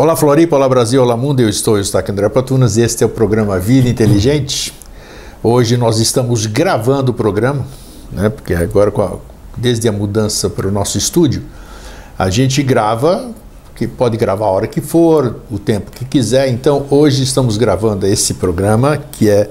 [0.00, 3.04] Olá Floripa, olá Brasil, olá mundo, eu estou, eu estou aqui André Patunas e este
[3.04, 4.72] é o programa Vida Inteligente.
[5.42, 7.66] Hoje nós estamos gravando o programa,
[8.10, 9.16] né, porque agora a,
[9.58, 11.42] desde a mudança para o nosso estúdio,
[12.18, 13.30] a gente grava,
[13.76, 18.06] que pode gravar a hora que for, o tempo que quiser, então hoje estamos gravando
[18.06, 19.50] esse programa que é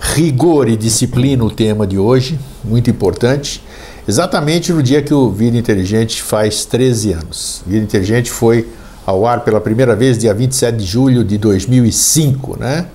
[0.00, 3.62] rigor e disciplina o tema de hoje, muito importante,
[4.08, 7.62] exatamente no dia que o Vida Inteligente faz 13 anos.
[7.64, 8.66] Vida Inteligente foi
[9.06, 12.86] ao ar pela primeira vez dia 27 de julho de 2005, né?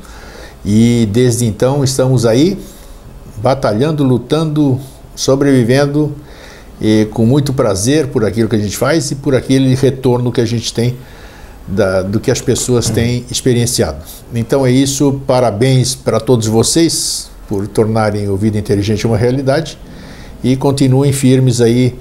[0.64, 2.60] E desde então estamos aí
[3.38, 4.80] batalhando, lutando,
[5.16, 6.14] sobrevivendo
[6.82, 10.42] e com muito prazer por aquilo que a gente faz e por aquele retorno que
[10.42, 10.98] a gente tem
[11.68, 14.04] da, do que as pessoas têm experienciado.
[14.36, 19.78] Então é isso, parabéns para todos vocês por tornarem o Vida Inteligente uma realidade
[20.44, 21.96] e continuem firmes aí,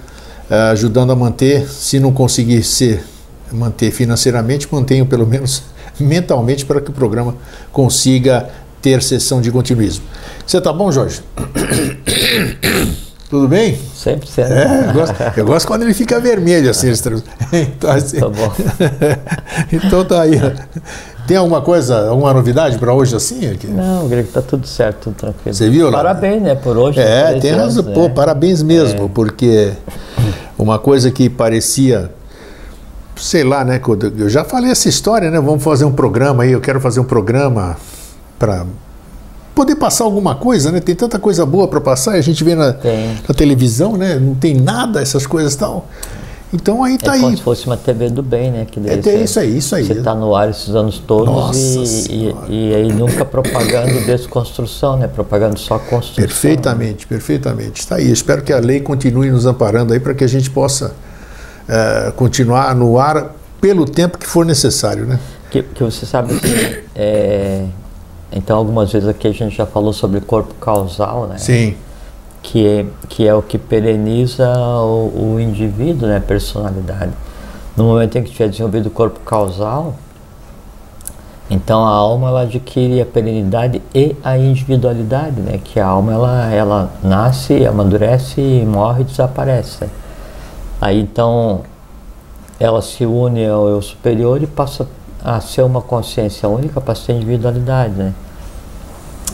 [0.50, 3.04] uh, ajudando a manter, se não conseguir ser
[3.52, 5.62] manter financeiramente, mantenham pelo menos
[5.98, 7.34] mentalmente para que o programa
[7.72, 8.48] consiga
[8.80, 10.04] ter sessão de continuismo.
[10.46, 11.20] Você está bom, Jorge?
[13.30, 13.78] Tudo bem?
[13.94, 14.52] Sempre certo.
[14.52, 16.90] É, eu, gosto, eu, gosto, quando ele fica vermelho assim.
[17.52, 18.52] Então, assim, tá bom.
[19.72, 20.32] então tá aí.
[21.28, 23.48] Tem alguma coisa, alguma novidade para hoje assim?
[23.48, 23.68] Aqui?
[23.68, 25.54] Não, Greg, tá tudo certo, tudo tranquilo.
[25.54, 25.98] Você viu lá?
[25.98, 26.98] Parabéns, né, por hoje.
[26.98, 27.84] É, tem razão.
[27.84, 28.08] Pô, é.
[28.08, 29.08] parabéns mesmo, é.
[29.08, 29.72] porque
[30.58, 32.10] uma coisa que parecia
[33.20, 33.80] sei lá, né?
[34.16, 35.40] Eu já falei essa história, né?
[35.40, 37.76] Vamos fazer um programa aí, eu quero fazer um programa
[38.38, 38.64] para
[39.54, 40.80] poder passar alguma coisa, né?
[40.80, 42.74] Tem tanta coisa boa para passar, a gente vê na,
[43.28, 44.18] na, televisão, né?
[44.18, 45.86] Não tem nada, essas coisas tal.
[46.52, 47.20] Então aí tá é aí.
[47.20, 48.66] como se fosse uma TV do bem, né?
[48.68, 49.84] Que é, é isso aí, isso aí.
[49.84, 54.96] Você está no ar esses anos todos Nossa e, e, e, aí nunca propagando desconstrução,
[54.96, 55.06] né?
[55.06, 56.24] Propagando só construção.
[56.24, 57.80] Perfeitamente, perfeitamente.
[57.80, 58.10] Está aí.
[58.10, 60.92] Espero que a lei continue nos amparando aí para que a gente possa
[61.70, 65.20] é, continuar no ar pelo tempo que for necessário, né?
[65.50, 67.64] Que, que você sabe assim, é,
[68.32, 71.38] então algumas vezes aqui a gente já falou sobre corpo causal, né?
[71.38, 71.76] Sim.
[72.42, 76.16] Que é, que é o que pereniza o, o indivíduo, né?
[76.16, 77.12] A personalidade.
[77.76, 79.94] No momento em que tiver desenvolvido o corpo causal,
[81.48, 85.60] então a alma ela adquire a perenidade e a individualidade, né?
[85.62, 89.86] Que a alma ela, ela nasce, amadurece, morre e desaparece.
[90.80, 91.62] Aí então
[92.58, 94.86] ela se une ao eu superior e passa
[95.22, 98.14] a ser uma consciência única, passa a ter individualidade, né?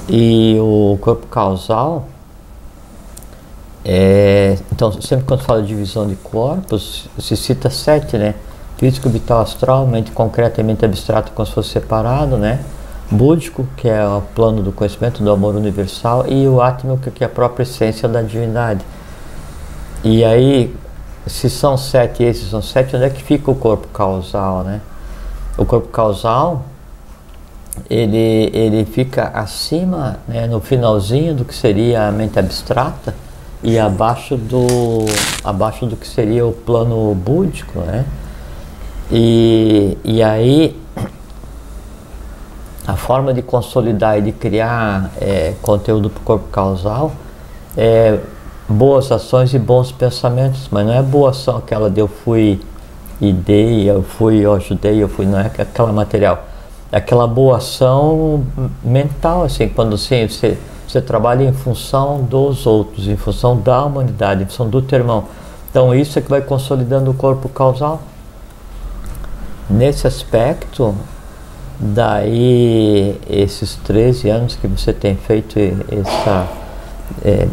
[0.08, 2.06] E o corpo causal
[3.88, 8.34] é, então sempre quando fala de divisão de corpos se cita sete, né?
[8.76, 12.64] Físico, vital, astral, mente concreta e mente abstrata como se fosse separado, né?
[13.08, 17.26] Búdico, que é o plano do conhecimento, do amor universal, e o átmico, que é
[17.26, 18.84] a própria essência da divindade.
[20.02, 20.74] E aí,
[21.26, 24.80] se são sete esses são sete, onde é que fica o corpo causal, né?
[25.58, 26.64] O corpo causal,
[27.90, 33.14] ele, ele fica acima, né, no finalzinho do que seria a mente abstrata
[33.62, 35.06] e abaixo do,
[35.42, 38.04] abaixo do que seria o plano búdico, né?
[39.10, 40.80] E, e aí,
[42.86, 47.12] a forma de consolidar e de criar é, conteúdo para o corpo causal
[47.76, 48.18] é
[48.68, 52.60] boas ações e bons pensamentos, mas não é boa ação aquela de eu fui
[53.20, 56.44] e dei, eu fui, eu ajudei, eu fui, não é aquela material.
[56.92, 58.44] É aquela boa ação
[58.82, 60.56] mental, assim, quando assim, você,
[60.86, 65.24] você trabalha em função dos outros, em função da humanidade, em função do teu irmão.
[65.70, 68.02] Então isso é que vai consolidando o corpo causal.
[69.68, 70.94] Nesse aspecto,
[71.78, 76.46] daí esses 13 anos que você tem feito essa,
[77.24, 77.48] é,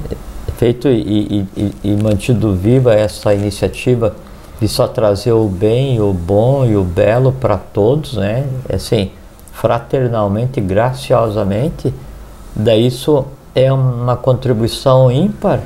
[0.64, 4.16] feito e, e, e, mantido viva essa iniciativa
[4.62, 8.48] de só trazer o bem, o bom e o belo para todos, né?
[8.74, 9.12] Assim,
[9.52, 11.94] fraternalmente, graciosamente,
[12.56, 15.60] daí isso é uma contribuição ímpar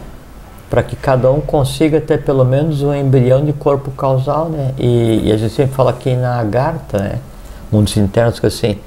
[0.68, 4.74] para que cada um consiga ter pelo menos um embrião de corpo causal, né?
[4.80, 7.20] E, e a gente sempre fala aqui na Agartha, né?
[7.72, 8.80] Mundos internos que assim,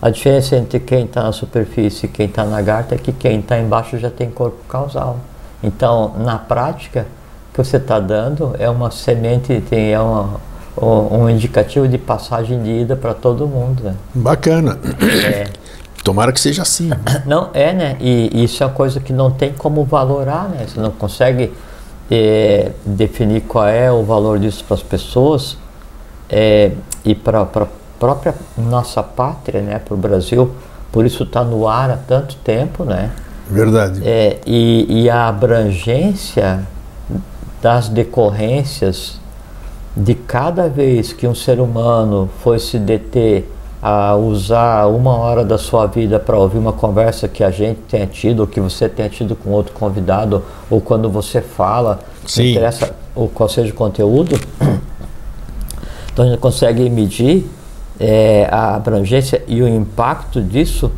[0.00, 3.40] a diferença entre quem está na superfície e quem está na Agartha é que quem
[3.40, 5.18] está embaixo já tem corpo causal.
[5.62, 7.06] Então, na prática,
[7.50, 10.40] o que você está dando é uma semente, tem, é uma,
[10.80, 13.82] um indicativo de passagem de ida para todo mundo.
[13.82, 13.94] Né?
[14.14, 14.78] Bacana.
[15.24, 15.48] É.
[16.04, 16.90] Tomara que seja assim.
[17.26, 17.96] Não, é, né?
[18.00, 20.64] E isso é uma coisa que não tem como valorar, né?
[20.66, 21.52] Você não consegue
[22.10, 25.58] é, definir qual é o valor disso para as pessoas
[26.30, 26.72] é,
[27.04, 27.46] e para a
[27.98, 29.80] própria nossa pátria, né?
[29.80, 30.50] Para o Brasil.
[30.90, 33.10] Por isso está no ar há tanto tempo, né?
[33.48, 34.02] Verdade.
[34.04, 36.66] É, e, e a abrangência
[37.62, 39.18] das decorrências
[39.96, 43.50] de cada vez que um ser humano foi se deter
[43.82, 48.06] a usar uma hora da sua vida para ouvir uma conversa que a gente tenha
[48.06, 52.42] tido, ou que você tenha tido com outro convidado, ou quando você fala, Sim.
[52.42, 54.38] não interessa o qual seja o conteúdo,
[56.12, 57.48] então a gente consegue medir
[57.98, 60.90] é, a abrangência e o impacto disso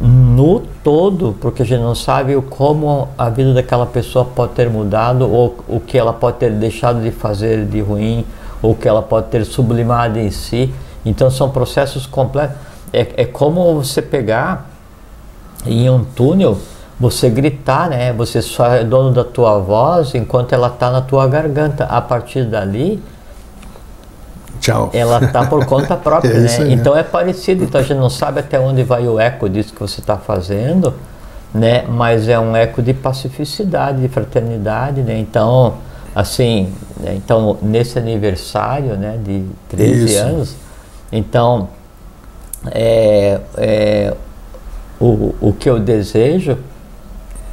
[0.00, 5.28] no todo, porque a gente não sabe como a vida daquela pessoa pode ter mudado,
[5.30, 8.24] ou o que ela pode ter deixado de fazer de ruim,
[8.62, 10.72] ou o que ela pode ter sublimado em si.
[11.04, 12.56] Então são processos completos.
[12.92, 14.70] É, é como você pegar
[15.66, 16.58] em um túnel,
[16.98, 18.12] você gritar, né?
[18.12, 21.84] Você só é dono da tua voz enquanto ela está na tua garganta.
[21.84, 23.02] A partir dali,
[24.60, 24.90] Tchau.
[24.92, 26.72] ela está por conta própria, É né?
[26.72, 29.80] Então é parecido, então a gente não sabe até onde vai o eco disso que
[29.80, 30.94] você está fazendo,
[31.54, 31.84] né?
[31.88, 35.18] Mas é um eco de pacificidade, de fraternidade, né?
[35.18, 35.74] Então,
[36.14, 37.14] assim, né?
[37.16, 39.18] então nesse aniversário, né?
[39.22, 40.18] De 13 Isso.
[40.18, 40.56] anos,
[41.12, 41.68] então
[42.70, 44.14] é, é,
[45.00, 46.58] o, o que eu desejo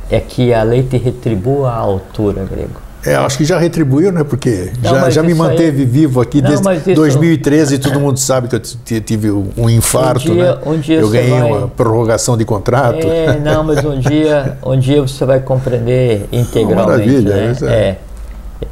[0.10, 2.85] é que a lei te retribua à altura, grego.
[3.06, 4.24] É, acho que já retribuiu, né?
[4.24, 7.78] Porque Não, já, já me isso aí- manteve vivo aqui Não, desde isso- 2013.
[7.78, 10.62] Todo mundo sabe que eu tive um infarto, Um dia- né?
[10.66, 13.06] um dia eu ganhei vai- uma prorrogação de contrato.
[13.06, 17.56] É, não, mas um dia, um dia você vai compreender integralmente, Maravilha, né?
[17.62, 17.66] é.
[17.68, 17.98] É,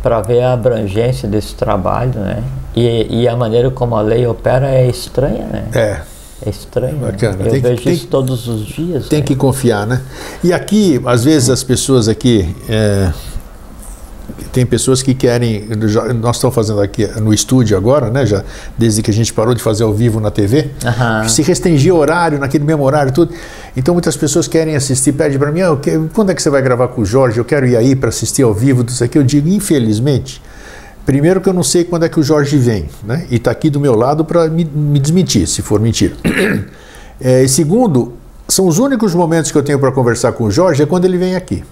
[0.02, 2.42] para ver a abrangência desse trabalho, né?
[2.76, 5.66] E, e a maneira como a lei opera é estranha, né?
[5.74, 5.98] É,
[6.46, 6.96] É estranho.
[6.98, 7.12] né?
[7.12, 7.38] Bacana.
[7.46, 9.08] Eu Tem que- vejo tem isso que- todos os dias.
[9.08, 9.26] tem né?
[9.26, 10.02] que confiar, né?
[10.44, 12.54] E aqui, às vezes, as pessoas aqui.
[12.68, 13.12] é,
[14.52, 15.68] tem pessoas que querem.
[15.88, 18.26] já- Nós estamos fazendo aqui no estúdio agora, né?
[18.26, 18.44] Já,
[18.78, 20.72] desde que a gente parou de fazer ao vivo na TV.
[20.86, 21.28] Aham.
[21.28, 23.34] Se restringir horário, naquele mesmo horário, tudo.
[23.76, 25.78] Então muitas pessoas querem assistir, pedem para mim, ah,
[26.14, 27.38] quando é que você vai gravar com o Jorge?
[27.38, 29.18] Eu quero ir aí para assistir ao vivo, tudo isso aqui.
[29.18, 30.42] Eu digo, infelizmente,
[31.06, 33.26] primeiro que eu não sei quando é que o Jorge vem, né?
[33.30, 36.14] E está aqui do meu lado para me, me desmentir, se for mentira.
[37.22, 38.14] É, e segundo,
[38.50, 41.18] são os únicos momentos que eu tenho para conversar com o Jorge é quando ele
[41.18, 41.64] vem aqui.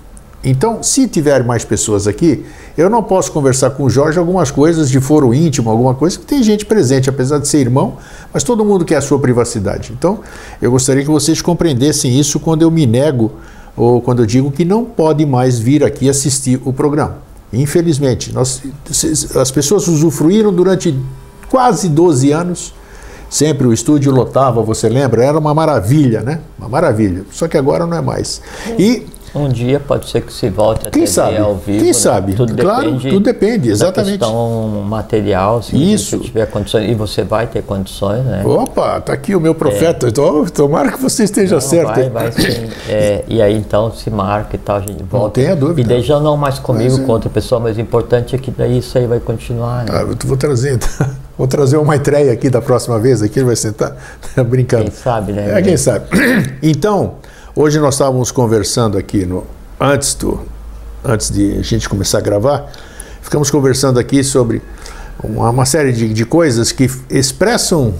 [0.44, 2.44] Então, se tiver mais pessoas aqui,
[2.76, 6.26] eu não posso conversar com o Jorge algumas coisas de foro íntimo, alguma coisa que
[6.26, 7.98] tem gente presente, apesar de ser irmão,
[8.34, 9.94] mas todo mundo quer a sua privacidade.
[9.96, 10.20] Então,
[10.60, 13.34] eu gostaria que vocês compreendessem isso quando eu me nego
[13.78, 17.18] ou quando eu digo que não pode mais vir aqui assistir o programa.
[17.54, 18.64] Infelizmente, nós,
[19.36, 20.98] as pessoas usufruíram durante
[21.50, 22.74] quase 12 anos.
[23.30, 25.24] Sempre o estúdio lotava, você lembra?
[25.24, 26.42] Era uma maravilha, né?
[26.58, 27.24] Uma maravilha.
[27.32, 28.42] Só que agora não é mais.
[28.78, 31.38] E Um dia pode ser que se volte a Quem TV sabe?
[31.38, 31.80] ao vivo.
[31.80, 31.94] Quem né?
[31.94, 32.34] sabe?
[32.34, 34.18] Tudo Claro, depende tudo depende, exatamente.
[34.18, 36.18] Da questão material, se Isso.
[36.18, 36.92] você tiver condições.
[36.92, 38.44] E você vai ter condições, né?
[38.46, 40.10] Opa, tá aqui o meu profeta.
[40.10, 41.96] Então, tomara que você esteja Não, certo.
[41.96, 42.70] Vai, vai sim.
[42.90, 45.40] É, e aí então se marca e tal, a gente volta.
[45.40, 45.94] tenha dúvida.
[45.94, 47.06] E já não mais comigo, Mas, é.
[47.06, 49.86] com outra pessoa, mas o importante é que daí isso aí vai continuar.
[49.86, 49.92] Né?
[49.94, 50.78] Ah, eu vou trazer,
[51.38, 53.96] vou trazer uma Maitreya aqui da próxima vez, aqui ele vai sentar
[54.46, 54.84] brincando.
[54.84, 55.58] Quem sabe, né?
[55.58, 56.06] É, quem sabe.
[56.62, 57.16] Então,
[57.56, 59.46] hoje nós estávamos conversando aqui no
[59.80, 60.40] antes do
[61.04, 62.72] antes de a gente começar a gravar,
[63.22, 64.62] ficamos conversando aqui sobre
[65.24, 67.94] uma, uma série de, de coisas que expressam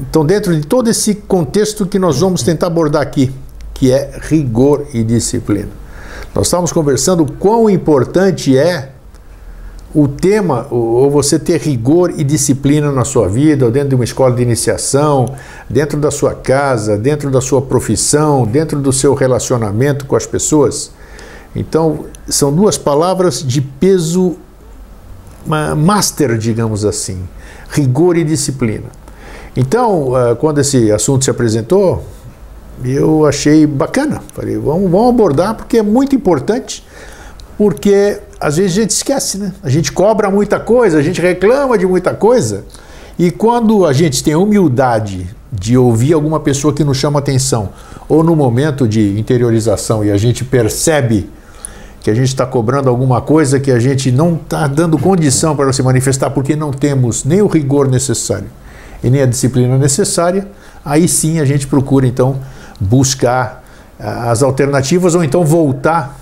[0.00, 3.32] estão dentro de todo esse contexto que nós vamos tentar abordar aqui,
[3.74, 5.68] que é rigor e disciplina.
[6.34, 8.92] Nós estávamos conversando o quão importante é
[9.94, 14.04] o tema, ou você ter rigor e disciplina na sua vida, ou dentro de uma
[14.04, 15.34] escola de iniciação,
[15.68, 20.90] dentro da sua casa, dentro da sua profissão, dentro do seu relacionamento com as pessoas.
[21.56, 24.36] Então, são duas palavras de peso
[25.46, 27.26] ma- master, digamos assim:
[27.70, 28.90] rigor e disciplina.
[29.56, 32.04] Então, ah, quando esse assunto se apresentou,
[32.84, 34.22] eu achei bacana.
[34.34, 36.86] Falei, vamos, vamos abordar porque é muito importante,
[37.56, 39.52] porque às vezes a gente esquece, né?
[39.62, 42.64] A gente cobra muita coisa, a gente reclama de muita coisa,
[43.18, 47.70] e quando a gente tem a humildade de ouvir alguma pessoa que nos chama atenção,
[48.08, 51.28] ou no momento de interiorização e a gente percebe
[52.00, 55.72] que a gente está cobrando alguma coisa que a gente não está dando condição para
[55.72, 58.46] se manifestar porque não temos nem o rigor necessário
[59.02, 60.48] e nem a disciplina necessária,
[60.84, 62.38] aí sim a gente procura então
[62.80, 63.64] buscar
[63.98, 66.18] ah, as alternativas ou então voltar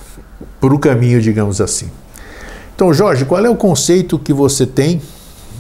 [0.61, 1.91] para o caminho, digamos assim.
[2.77, 5.01] Então, Jorge, qual é o conceito que você tem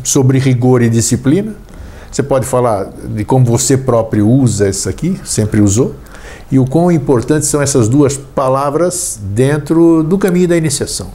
[0.04, 1.54] sobre rigor e disciplina?
[2.12, 5.94] Você pode falar de como você próprio usa isso aqui, sempre usou,
[6.52, 11.10] e o quão importantes são essas duas palavras dentro do caminho da iniciação.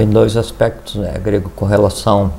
[0.00, 2.32] Tem dois aspectos, né, grego, com relação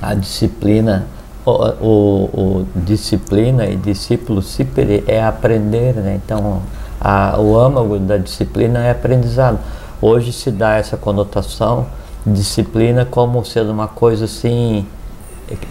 [0.00, 1.04] a disciplina,
[1.44, 6.18] o, o, o disciplina e discípulo cipere é aprender, né?
[6.24, 6.62] Então,
[6.98, 9.58] a, o âmago da disciplina é aprendizado.
[10.00, 11.86] Hoje se dá essa conotação
[12.24, 14.86] disciplina como sendo uma coisa assim,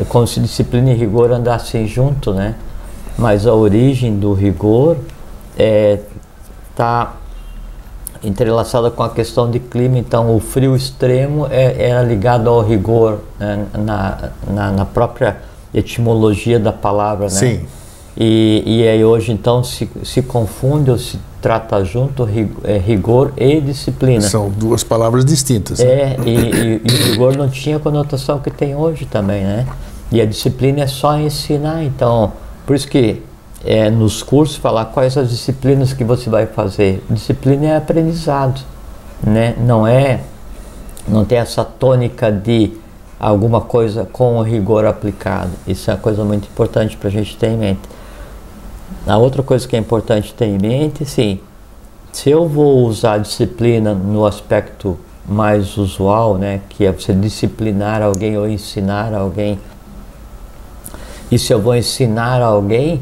[0.07, 2.53] como se disciplina e rigor andassem junto, né?
[3.17, 4.95] Mas a origem do rigor
[5.57, 6.01] é,
[6.75, 7.15] tá
[8.25, 13.19] entrelaçada com a questão de clima, então o frio extremo é, era ligado ao rigor
[13.39, 13.65] né?
[13.77, 15.37] na, na, na, própria
[15.73, 17.31] etimologia da palavra, né?
[17.31, 17.65] Sim.
[18.17, 22.27] E, e aí hoje então se, se confunde ou se trata junto
[22.63, 24.21] é, rigor e disciplina.
[24.21, 25.79] São duas palavras distintas.
[25.79, 25.85] Né?
[25.85, 29.67] É, e, e, e, o rigor não tinha a conotação que tem hoje também, né?
[30.11, 32.31] E a disciplina é só ensinar, então,
[32.65, 33.21] por isso que
[33.65, 37.03] é, nos cursos falar quais as disciplinas que você vai fazer.
[37.09, 38.61] Disciplina é aprendizado,
[39.25, 39.55] né?
[39.57, 40.21] Não é,
[41.07, 42.73] não tem essa tônica de
[43.19, 45.49] alguma coisa com rigor aplicado.
[45.65, 47.81] Isso é uma coisa muito importante para a gente ter em mente.
[49.07, 51.39] A outra coisa que é importante ter em mente, sim,
[52.11, 58.37] se eu vou usar disciplina no aspecto mais usual, né, que é você disciplinar alguém
[58.37, 59.59] ou ensinar alguém,
[61.31, 63.01] e se eu vou ensinar alguém,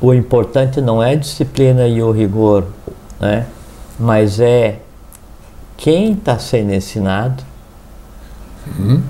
[0.00, 2.66] o importante não é a disciplina e o rigor,
[3.20, 3.46] né,
[3.98, 4.78] mas é
[5.76, 7.42] quem está sendo ensinado.
[8.78, 9.02] Uhum.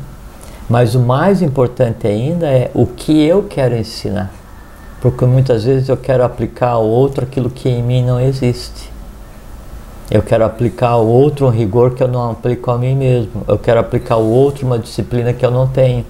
[0.69, 4.33] Mas o mais importante ainda é o que eu quero ensinar
[5.01, 8.91] porque muitas vezes eu quero aplicar ao outro aquilo que em mim não existe.
[10.11, 13.43] Eu quero aplicar ao outro um rigor que eu não aplico a mim mesmo.
[13.49, 16.05] Eu quero aplicar ao outro uma disciplina que eu não tenho.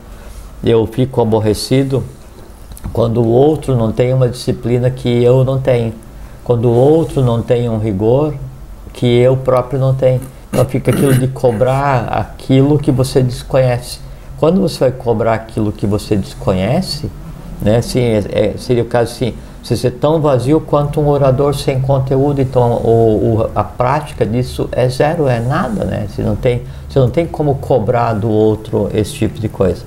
[0.65, 2.03] Eu fico aborrecido
[2.93, 5.95] quando o outro não tem uma disciplina que eu não tenho.
[6.43, 8.35] Quando o outro não tem um rigor
[8.93, 10.21] que eu próprio não tenho.
[10.49, 14.01] Então fica aquilo de cobrar aquilo que você desconhece.
[14.39, 17.11] Quando você vai cobrar aquilo que você desconhece,
[17.61, 17.77] né?
[17.77, 21.81] Assim, é, é, seria o caso assim, você ser tão vazio quanto um orador sem
[21.81, 26.07] conteúdo, então o, o, a prática disso é zero, é nada, né?
[26.09, 29.83] Você não, tem, você não tem como cobrar do outro esse tipo de coisa.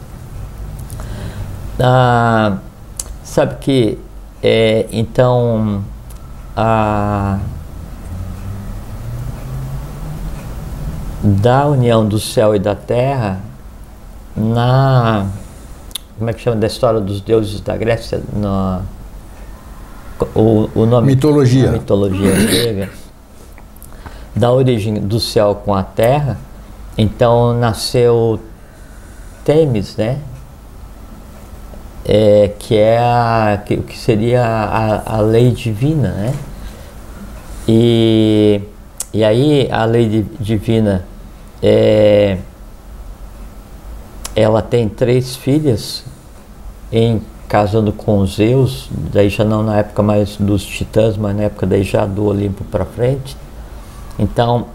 [1.79, 2.57] Ah,
[3.23, 3.99] sabe que,
[4.41, 5.83] é, então,
[6.55, 7.39] a,
[11.21, 13.39] da união do céu e da terra,
[14.35, 15.27] na
[16.17, 18.21] como é que chama da história dos deuses da Grécia?
[18.33, 18.81] No,
[20.35, 21.71] o, o nome mitologia.
[21.71, 22.89] mitologia grega
[24.35, 26.37] da origem do céu com a terra.
[26.97, 28.39] Então nasceu
[29.43, 30.19] Temis, né?
[32.05, 36.33] É, que é a, que, que seria a, a lei divina, né?
[37.67, 38.61] E,
[39.13, 41.05] e aí a lei divina
[41.61, 42.37] é,
[44.35, 46.03] ela tem três filhas
[46.91, 51.67] em casando com Zeus, daí já não na época mais dos titãs, mas na época
[51.67, 53.37] daí já do Olimpo para frente.
[54.17, 54.65] Então,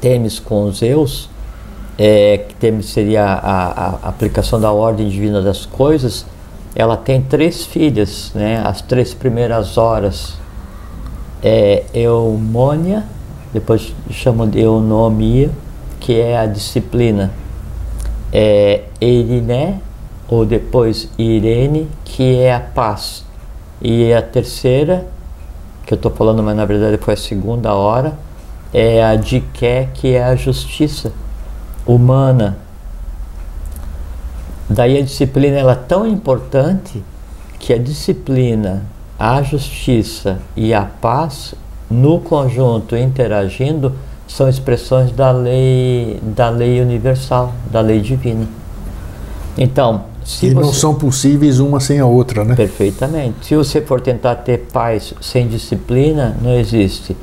[0.00, 1.30] Temis com Zeus,
[1.98, 6.26] é, que seria a, a, aplicação da ordem divina das coisas,
[6.74, 8.62] ela tem três filhas, né?
[8.64, 10.34] As três primeiras horas
[11.42, 13.04] é Eumônia,
[13.52, 15.50] depois chamam de Eunomia,
[15.98, 17.32] que é a disciplina
[18.32, 19.80] é Iriné,
[20.28, 23.24] ou depois Irene, que é a paz.
[23.80, 25.06] E a terceira,
[25.86, 28.18] que eu estou falando, mas na verdade foi a segunda hora,
[28.74, 31.12] é a Diké, que é a justiça
[31.86, 32.58] humana.
[34.68, 37.02] Daí a disciplina ela é tão importante
[37.58, 38.84] que a disciplina,
[39.18, 41.54] a justiça e a paz,
[41.88, 43.94] no conjunto interagindo,
[44.26, 48.46] são expressões da lei, da lei universal, da lei divina.
[49.56, 50.60] Então, se e você...
[50.60, 52.56] não são possíveis uma sem a outra, né?
[52.56, 53.46] Perfeitamente.
[53.46, 57.16] Se você for tentar ter paz sem disciplina, não existe.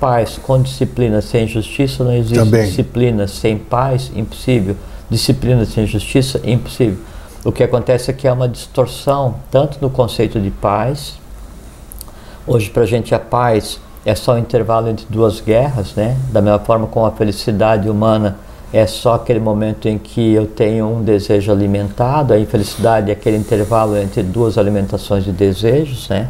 [0.00, 2.38] Paz com disciplina sem justiça, não existe.
[2.38, 2.66] Também.
[2.66, 4.76] Disciplina sem paz, impossível.
[5.08, 6.98] Disciplina sem justiça, impossível.
[7.44, 11.18] O que acontece é que há uma distorção, tanto no conceito de paz.
[12.46, 16.16] Hoje, para a gente, a paz é só o intervalo entre duas guerras, né?
[16.30, 18.36] Da mesma forma como a felicidade humana
[18.72, 23.36] é só aquele momento em que eu tenho um desejo alimentado, a infelicidade é aquele
[23.36, 26.28] intervalo entre duas alimentações de desejos, né?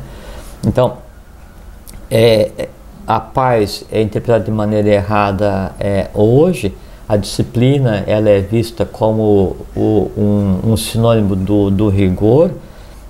[0.66, 0.98] Então,
[2.10, 2.68] é,
[3.06, 6.74] a paz é interpretada de maneira errada é, hoje,
[7.08, 12.50] a disciplina ela é vista como o, um, um, sinônimo do, do rigor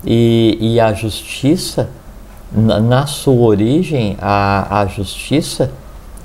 [0.04, 1.88] e, e a justiça
[2.52, 5.70] na, na sua origem, a, a justiça,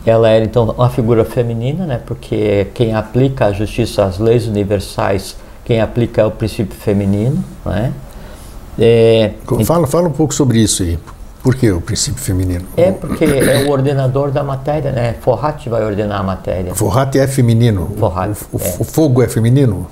[0.06, 2.02] ela era então uma figura feminina, né?
[2.06, 7.94] Porque quem aplica a justiça, as leis universais, quem aplica é o princípio feminino, né?
[8.80, 9.34] É,
[9.66, 10.98] fala, fala um pouco sobre isso aí.
[11.44, 12.66] Por que o princípio feminino?
[12.78, 15.16] É porque é o ordenador da matéria, né?
[15.22, 16.76] Forrat vai ordenar a matéria.
[16.76, 17.92] Forrat é feminino.
[17.98, 18.76] Forrat, o, o, é.
[18.80, 19.88] o fogo é feminino?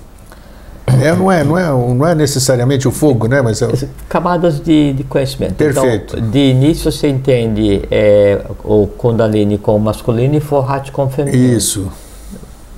[1.02, 3.42] É, não, é, não, é, não é necessariamente o fogo, né?
[3.42, 3.68] Mas é...
[4.08, 5.56] Camadas de, de conhecimento.
[5.56, 6.18] Perfeito.
[6.18, 11.58] Então, de início você entende é, o Kundalini como masculino e Forrat como feminino.
[11.58, 11.92] Isso.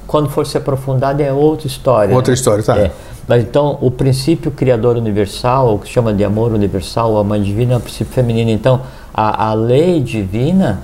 [0.06, 2.14] Quando for se aprofundar é outra história.
[2.14, 2.36] Outra né?
[2.36, 2.78] história, tá.
[2.78, 2.92] É.
[3.28, 7.74] Mas então, o princípio criador universal, o que chama de amor universal, a mãe divina,
[7.74, 8.50] é o princípio feminino.
[8.50, 8.82] Então,
[9.14, 10.82] a, a lei divina,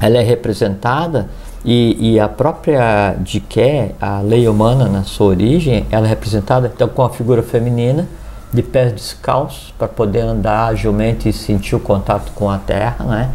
[0.00, 1.28] ela é representada
[1.64, 6.88] e, e a própria Diké, a lei humana na sua origem, ela é representada então
[6.88, 8.06] com a figura feminina,
[8.52, 13.30] de pés descalços, para poder andar agilmente e sentir o contato com a terra, né?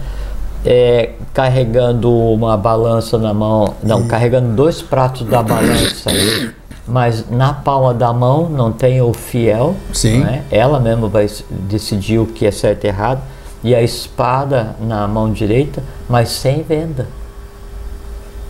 [0.66, 6.12] É, carregando uma balança na mão, não, carregando dois pratos da balança
[6.88, 10.22] mas na palma da mão não tem o fiel, Sim.
[10.22, 10.44] Né?
[10.50, 13.22] ela mesma vai decidir o que é certo e errado,
[13.64, 17.08] e a espada na mão direita, mas sem venda.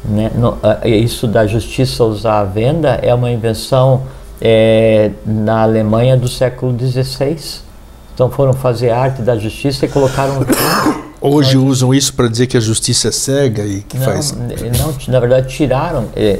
[0.05, 0.31] Né?
[0.35, 4.03] No, isso da justiça usar a venda é uma invenção
[4.39, 7.61] é, na Alemanha do século XVI.
[8.13, 10.45] Então foram fazer arte da justiça e colocaram.
[11.19, 14.31] Hoje usam isso para dizer que a justiça é cega e que não, faz.
[14.31, 16.05] Não, na verdade tiraram.
[16.15, 16.39] É,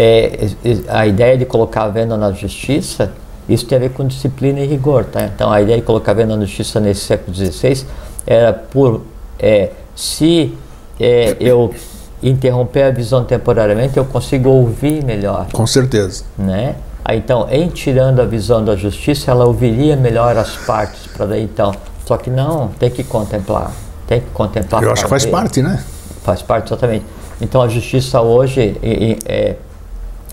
[0.00, 0.48] é,
[0.86, 3.12] a ideia de colocar a venda na justiça,
[3.48, 5.04] isso tem a ver com disciplina e rigor.
[5.04, 5.24] Tá?
[5.24, 7.84] Então, a ideia de colocar a venda na justiça nesse século XVI
[8.24, 9.02] era por
[9.40, 10.56] é, se
[11.00, 11.74] é, eu
[12.22, 15.48] interromper a visão temporariamente, eu consigo ouvir melhor.
[15.52, 16.22] Com certeza.
[16.38, 16.76] Né?
[17.10, 21.74] Então, em tirando a visão da justiça, ela ouviria melhor as partes para daí então.
[22.06, 23.72] Só que não, tem que contemplar,
[24.06, 24.82] tem que contemplar.
[24.82, 25.82] Eu acho que faz parte, né?
[26.22, 27.04] Faz parte exatamente.
[27.40, 28.76] Então a justiça hoje
[29.24, 29.56] é,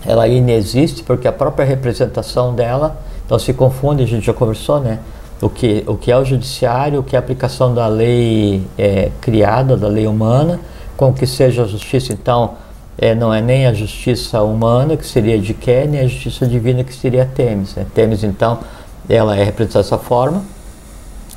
[0.06, 5.00] ela inexiste porque a própria representação dela, então se confunde, a gente já conversou, né?
[5.40, 9.10] O que, o que é o judiciário, o que é a aplicação da lei é,
[9.20, 10.58] criada, da lei humana,
[10.96, 12.12] com o que seja a justiça.
[12.12, 12.54] Então,
[12.96, 16.82] é, não é nem a justiça humana, que seria de Ké, nem a justiça divina,
[16.82, 17.74] que seria Temis.
[17.76, 17.84] Né?
[18.22, 18.60] Então,
[19.08, 20.42] ela é representada dessa forma.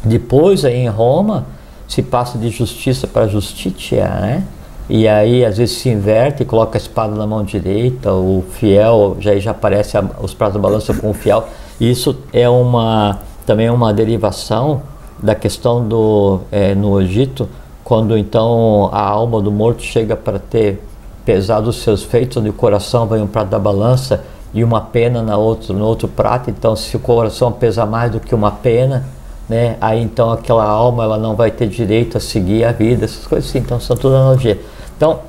[0.03, 1.45] Depois, aí em Roma,
[1.87, 4.43] se passa de justiça para justitia, né?
[4.89, 9.37] E aí às vezes se inverte coloca a espada na mão direita, o fiel, já,
[9.37, 11.47] já aparece a, os pratos da balança com o fiel.
[11.79, 14.81] Isso é uma também é uma derivação
[15.21, 17.47] da questão do é, no Egito,
[17.83, 20.81] quando então a alma do morto chega para ter
[21.25, 24.23] pesado os seus feitos, onde o coração vai um prato da balança
[24.53, 26.49] e uma pena na outro, no outro prato.
[26.49, 29.05] Então, se o coração pesa mais do que uma pena,
[29.47, 33.27] né, aí então aquela alma ela não vai ter direito a seguir a vida, essas
[33.27, 33.59] coisas assim.
[33.59, 34.59] Então, são tudo analogia.
[34.99, 35.21] Então,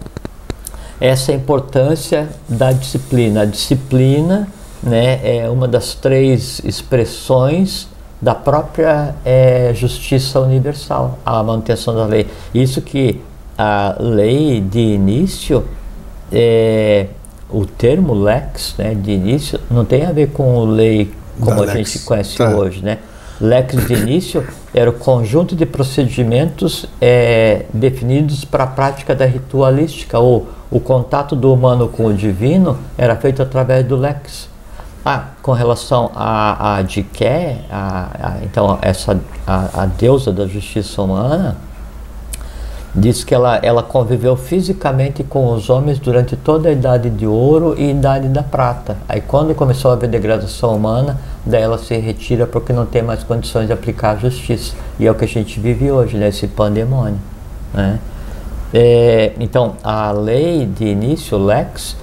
[1.00, 3.42] essa é a importância da disciplina.
[3.42, 4.48] A disciplina
[4.82, 7.86] né, é uma das três expressões
[8.20, 12.26] da própria é, justiça universal, a manutenção da lei.
[12.52, 13.20] Isso que
[13.56, 15.64] a lei de início,
[16.32, 17.06] é,
[17.48, 21.74] o termo lex né, de início, não tem a ver com lei como da a
[21.76, 21.92] lex.
[21.92, 22.56] gente conhece tá.
[22.56, 22.98] hoje, né?
[23.40, 30.18] Lex de início era o conjunto de procedimentos é, definidos para a prática da ritualística,
[30.18, 34.48] ou o contato do humano com o divino era feito através do lex.
[35.02, 41.00] Ah, com relação a, a Diké, a, a, então essa a, a deusa da justiça
[41.00, 41.56] humana,
[42.94, 47.74] diz que ela, ela conviveu fisicamente com os homens durante toda a idade de ouro
[47.78, 48.96] e idade da prata.
[49.08, 53.22] Aí quando começou a haver degradação humana, daí ela se retira porque não tem mais
[53.22, 54.74] condições de aplicar a justiça.
[54.98, 56.28] E é o que a gente vive hoje, né?
[56.28, 57.18] esse pandemônio.
[57.72, 57.98] Né?
[58.74, 61.96] É, então, a lei de início, lex,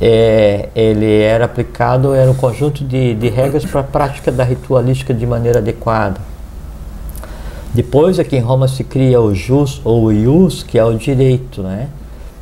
[0.00, 5.12] é, ele era aplicado, era um conjunto de, de regras para a prática da ritualística
[5.12, 6.20] de maneira adequada.
[7.74, 11.62] Depois aqui em Roma se cria o jus ou o ius, que é o direito,
[11.62, 11.88] né?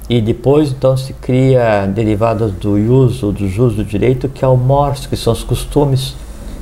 [0.08, 4.48] E depois então se cria derivadas do ius ou do jus do direito, que é
[4.48, 6.14] o mors, que são os costumes.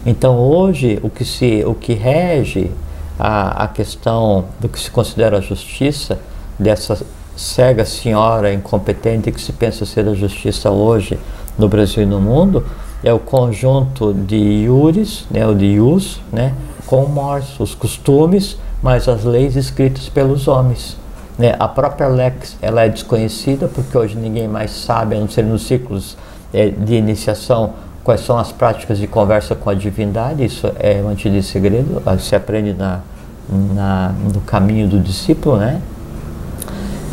[0.07, 2.71] Então hoje o que se o que rege
[3.19, 6.19] a, a questão do que se considera a justiça
[6.59, 7.05] dessa
[7.37, 11.19] cega senhora incompetente que se pensa ser a justiça hoje
[11.59, 12.65] no Brasil e no mundo
[13.03, 16.55] é o conjunto de iures, né, o de ius, né,
[16.87, 20.97] com mors, os costumes, mas as leis escritas pelos homens.
[21.39, 21.55] Né?
[21.59, 25.67] A própria lex ela é desconhecida porque hoje ninguém mais sabe, a não ser nos
[25.67, 26.17] ciclos
[26.53, 30.45] é, de iniciação, quais são as práticas de conversa com a divindade.
[30.45, 33.01] Isso é mantido em segredo, se aprende na,
[33.49, 35.81] na, no caminho do discípulo, né?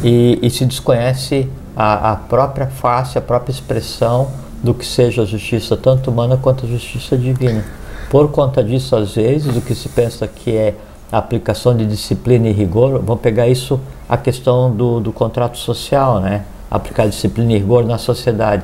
[0.03, 4.29] E, e se desconhece a, a própria face, a própria expressão
[4.61, 7.63] do que seja a justiça tanto humana quanto a justiça divina.
[8.11, 10.75] Por conta disso, às vezes, o que se pensa que é
[11.09, 16.43] aplicação de disciplina e rigor, vamos pegar isso, a questão do, do contrato social, né?
[16.69, 18.63] Aplicar disciplina e rigor na sociedade.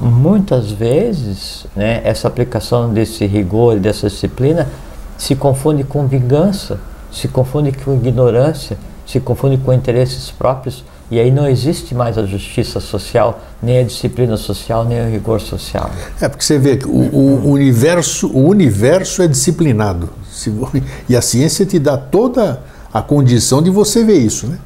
[0.00, 4.68] Muitas vezes, né, essa aplicação desse rigor e dessa disciplina
[5.16, 6.80] se confunde com vingança,
[7.12, 10.84] se confunde com ignorância, se confunde com interesses próprios
[11.14, 15.40] e aí não existe mais a justiça social, nem a disciplina social, nem o rigor
[15.40, 15.88] social.
[16.20, 20.10] É porque você vê que o, o universo, o universo é disciplinado.
[21.08, 22.60] E a ciência te dá toda
[22.92, 24.58] a condição de você ver isso, né?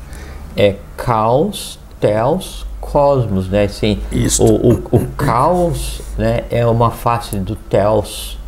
[0.56, 3.64] É caos, teos, cosmos, né?
[3.64, 4.00] Assim.
[4.40, 8.38] O, o, o, caos né, é uma face do teos,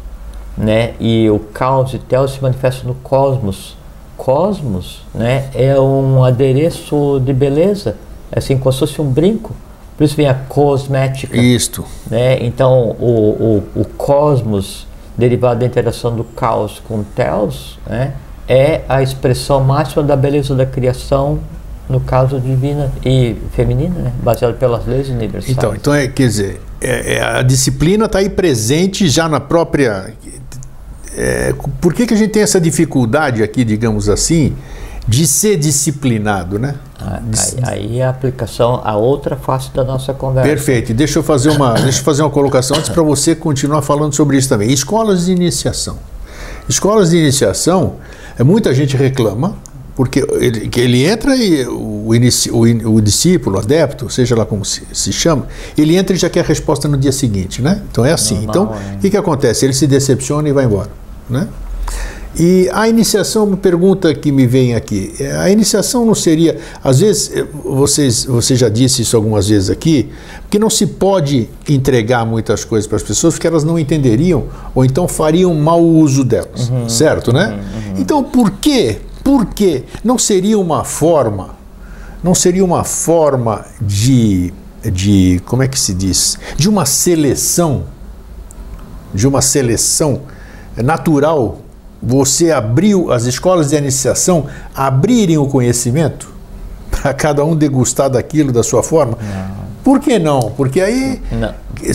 [0.57, 0.95] né?
[0.99, 3.77] E o caos e teos se manifesta no cosmos
[4.21, 7.97] cosmos né, é um adereço de beleza,
[8.31, 9.57] assim como se fosse um brinco.
[9.97, 11.35] Por isso vem a cosmética.
[11.39, 11.87] Isto.
[12.11, 12.39] Né?
[12.45, 18.13] Então, o, o, o cosmos, derivado da interação do caos com o teos, né,
[18.47, 21.39] é a expressão máxima da beleza da criação,
[21.89, 25.57] no caso divina e feminina, né, baseado pelas leis universais.
[25.57, 30.13] Então, então é, quer dizer, é, é, a disciplina está aí presente já na própria
[31.16, 34.55] é, por que, que a gente tem essa dificuldade aqui, digamos assim,
[35.07, 36.77] de ser disciplinado, né?
[37.01, 37.20] Ah,
[37.64, 40.49] aí, aí é a aplicação, a outra face da nossa conversa.
[40.49, 40.94] Perfeito.
[40.94, 44.37] Deixa eu fazer uma, deixa eu fazer uma colocação antes para você continuar falando sobre
[44.37, 44.70] isso também.
[44.70, 45.99] Escolas de iniciação.
[46.68, 47.96] Escolas de iniciação,
[48.38, 49.57] é, muita gente reclama,
[50.01, 54.47] porque ele, que ele entra e o, inici, o, o, discípulo, o adepto, seja lá
[54.47, 57.83] como se, se, chama, ele entra e já quer a resposta no dia seguinte, né?
[57.91, 58.47] Então é assim.
[58.47, 59.67] Normal, então, o que, que acontece?
[59.67, 60.89] Ele se decepciona e vai embora,
[61.29, 61.49] né?
[62.35, 67.01] E a iniciação, uma pergunta que me vem aqui, é, a iniciação não seria, às
[67.01, 70.09] vezes, eh, vocês, você já disse isso algumas vezes aqui,
[70.49, 74.83] que não se pode entregar muitas coisas para as pessoas porque elas não entenderiam ou
[74.83, 77.49] então fariam mau uso delas, uhum, certo, né?
[77.49, 78.01] Uhum, uhum.
[78.01, 79.85] Então, por que por quê?
[80.03, 81.51] Não seria uma forma,
[82.21, 86.37] não seria uma forma de, de, como é que se diz?
[86.57, 87.85] De uma seleção,
[89.14, 90.23] de uma seleção
[90.77, 91.61] natural,
[92.03, 96.29] você abriu as escolas de iniciação, abrirem o conhecimento
[96.90, 99.16] para cada um degustar daquilo da sua forma?
[99.16, 99.61] Não.
[99.85, 100.40] Por que não?
[100.57, 101.23] Porque aí.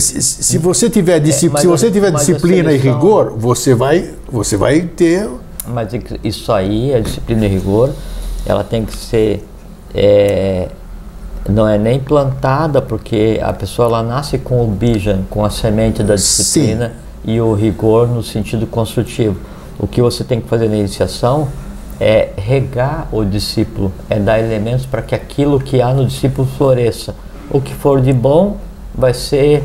[0.00, 2.90] Se, se, você tiver, é, se você tiver disciplina seleção...
[2.90, 5.28] e rigor, você vai, você vai ter
[5.66, 5.90] mas
[6.22, 7.92] isso aí, a disciplina e rigor,
[8.44, 9.46] ela tem que ser.
[9.94, 10.68] É,
[11.48, 16.02] não é nem plantada, porque a pessoa ela nasce com o bijan, com a semente
[16.02, 16.88] da disciplina
[17.24, 17.32] Sim.
[17.32, 19.36] e o rigor no sentido construtivo.
[19.78, 21.48] O que você tem que fazer na iniciação
[22.00, 27.14] é regar o discípulo, é dar elementos para que aquilo que há no discípulo floresça.
[27.48, 28.56] O que for de bom
[28.94, 29.64] vai ser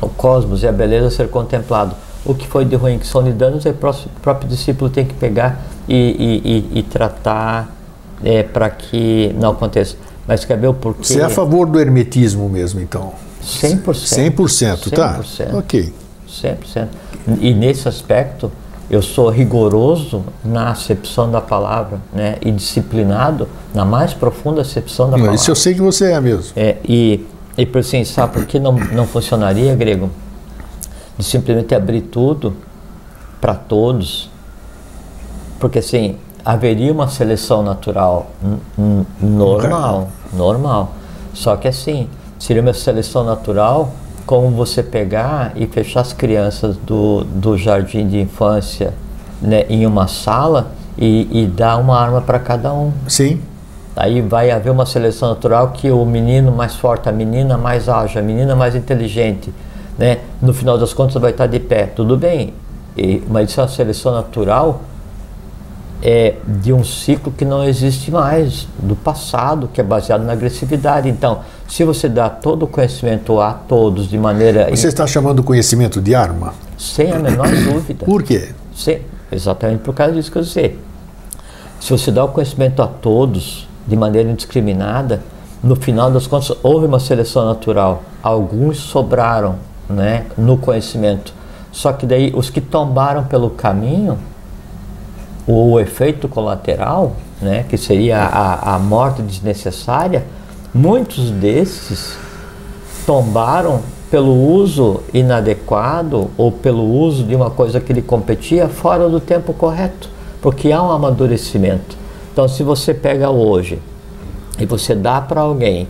[0.00, 1.94] o cosmos e a beleza ser contemplado
[2.26, 5.14] o que foi de ruim, que são de danos, aí o próprio discípulo tem que
[5.14, 7.74] pegar e, e, e, e tratar
[8.24, 9.96] é, para que não aconteça.
[10.26, 11.04] Mas quer ver o porquê?
[11.04, 13.12] Você é a favor do hermetismo mesmo, então?
[13.42, 14.34] 100%.
[14.34, 15.20] 100%, tá?
[15.20, 15.54] 100%.
[15.54, 15.92] Ok.
[16.28, 16.88] 100%.
[17.40, 18.50] E nesse aspecto,
[18.90, 22.36] eu sou rigoroso na acepção da palavra, né?
[22.40, 25.36] E disciplinado na mais profunda acepção da não, palavra.
[25.36, 26.52] Isso eu sei que você é mesmo.
[26.56, 27.24] É, e,
[27.56, 30.10] e por assim, sabe por que não, não funcionaria, Grego?
[31.16, 32.56] De simplesmente abrir tudo
[33.40, 34.30] para todos,
[35.58, 38.28] porque assim haveria uma seleção natural
[39.20, 40.92] normal, normal.
[41.34, 43.90] Só que assim seria uma seleção natural
[44.24, 48.92] como você pegar e fechar as crianças do, do jardim de infância
[49.40, 52.92] né, em uma sala e, e dar uma arma para cada um.
[53.06, 53.40] Sim.
[53.94, 58.20] Aí vai haver uma seleção natural que o menino mais forte, a menina mais ágil,
[58.20, 59.52] a menina mais inteligente,
[59.98, 60.18] né?
[60.40, 62.52] no final das contas vai estar de pé, tudo bem,
[62.96, 64.82] e, mas isso é uma seleção natural
[66.02, 71.08] é, de um ciclo que não existe mais, do passado, que é baseado na agressividade.
[71.08, 74.68] Então, se você dá todo o conhecimento a todos de maneira.
[74.70, 76.54] Você está chamando o conhecimento de arma?
[76.78, 78.04] Sem a menor dúvida.
[78.04, 78.50] Por quê?
[78.74, 79.00] Sem,
[79.32, 80.78] exatamente por causa disso que eu disse.
[81.80, 85.22] Se você dá o conhecimento a todos de maneira indiscriminada,
[85.62, 88.02] no final das contas houve uma seleção natural.
[88.22, 89.56] Alguns sobraram,
[89.88, 91.32] né, no conhecimento.
[91.72, 94.18] Só que daí os que tombaram pelo caminho,
[95.46, 100.24] o, efeito colateral, né, que seria a, a morte desnecessária,
[100.74, 102.16] muitos desses
[103.04, 109.20] tombaram pelo uso inadequado ou pelo uso de uma coisa que lhe competia fora do
[109.20, 110.08] tempo correto,
[110.40, 111.96] porque há um amadurecimento.
[112.32, 113.78] Então, se você pega hoje
[114.58, 115.88] e você dá para alguém,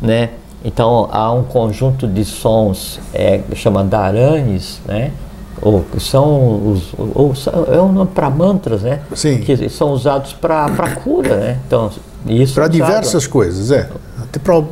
[0.00, 0.30] né,
[0.64, 5.10] Então há um conjunto de sons é, chama dharanis, né?
[5.60, 7.32] Ou são os ou,
[7.72, 9.00] é um nome para mantras, né?
[9.14, 9.40] Sim.
[9.40, 11.58] Que são usados para cura, né?
[11.66, 11.90] Então
[12.26, 13.88] isso para diversas coisas, é.
[14.42, 14.62] Para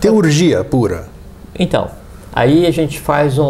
[0.00, 1.08] teurgia pura.
[1.58, 1.88] Então
[2.32, 3.44] aí a gente faz um,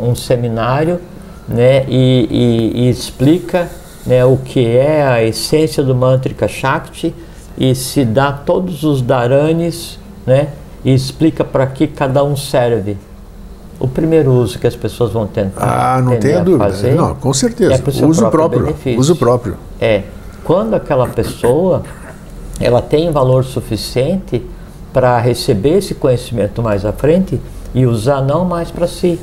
[0.00, 1.00] um seminário,
[1.46, 1.84] né?
[1.86, 3.68] E, e, e explica
[4.06, 7.14] né, o que é a essência do mantrika Shakti
[7.58, 10.48] e se dá todos os dharanis, né?
[10.84, 12.96] E explica para que cada um serve.
[13.80, 16.64] O primeiro uso que as pessoas vão tentar ah, não tenha dúvida.
[16.64, 17.74] Fazer não, com certeza.
[17.74, 19.56] É uso próprio, próprio uso próprio.
[19.80, 20.02] É
[20.42, 21.82] quando aquela pessoa
[22.58, 24.44] ela tem valor suficiente
[24.92, 27.40] para receber esse conhecimento mais à frente
[27.74, 29.20] e usar não mais para si,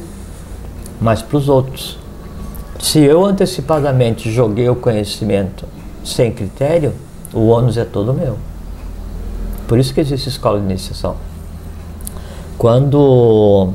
[1.01, 1.97] mas para os outros.
[2.79, 5.65] Se eu antecipadamente joguei o conhecimento
[6.03, 6.93] sem critério,
[7.33, 8.37] o ônus é todo meu.
[9.67, 11.15] Por isso que existe escola de iniciação.
[12.57, 13.73] Quando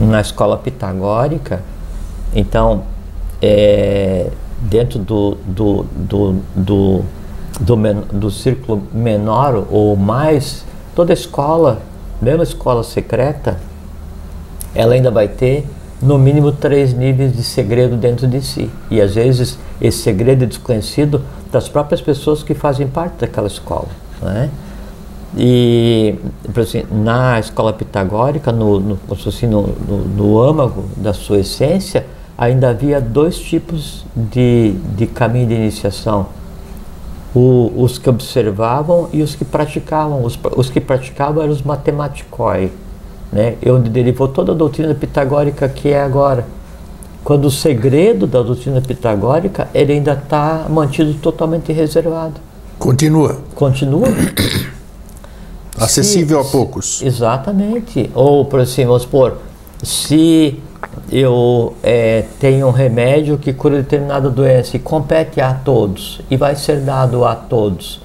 [0.00, 1.62] na escola pitagórica,
[2.34, 2.82] então,
[3.40, 4.30] é,
[4.60, 7.04] dentro do, do, do, do,
[7.60, 11.80] do, men, do círculo menor ou mais, toda escola,
[12.20, 13.58] mesmo escola secreta,
[14.74, 15.66] ela ainda vai ter
[16.02, 18.70] no mínimo três níveis de segredo dentro de si.
[18.90, 23.88] E às vezes esse segredo é desconhecido das próprias pessoas que fazem parte daquela escola.
[24.20, 24.50] Né?
[25.36, 26.14] E
[26.56, 32.06] assim, na escola pitagórica, no, no, assim, no, no, no âmago da sua essência,
[32.38, 36.26] ainda havia dois tipos de, de caminho de iniciação.
[37.34, 40.24] O, os que observavam e os que praticavam.
[40.24, 42.70] Os, os que praticavam eram os matematicoi,
[43.32, 43.56] né?
[43.60, 46.46] E onde derivou toda a doutrina pitagórica que é agora.
[47.24, 52.34] Quando o segredo da doutrina pitagórica ele ainda está mantido totalmente reservado.
[52.78, 53.38] Continua.
[53.56, 54.08] Continua.
[55.78, 57.02] Acessível se, a poucos.
[57.02, 58.10] Exatamente.
[58.14, 59.38] Ou, por assim, vamos supor,
[59.82, 60.60] se
[61.10, 66.56] eu é, tenho um remédio que cura determinada doença e compete a todos e vai
[66.56, 68.00] ser dado a todos,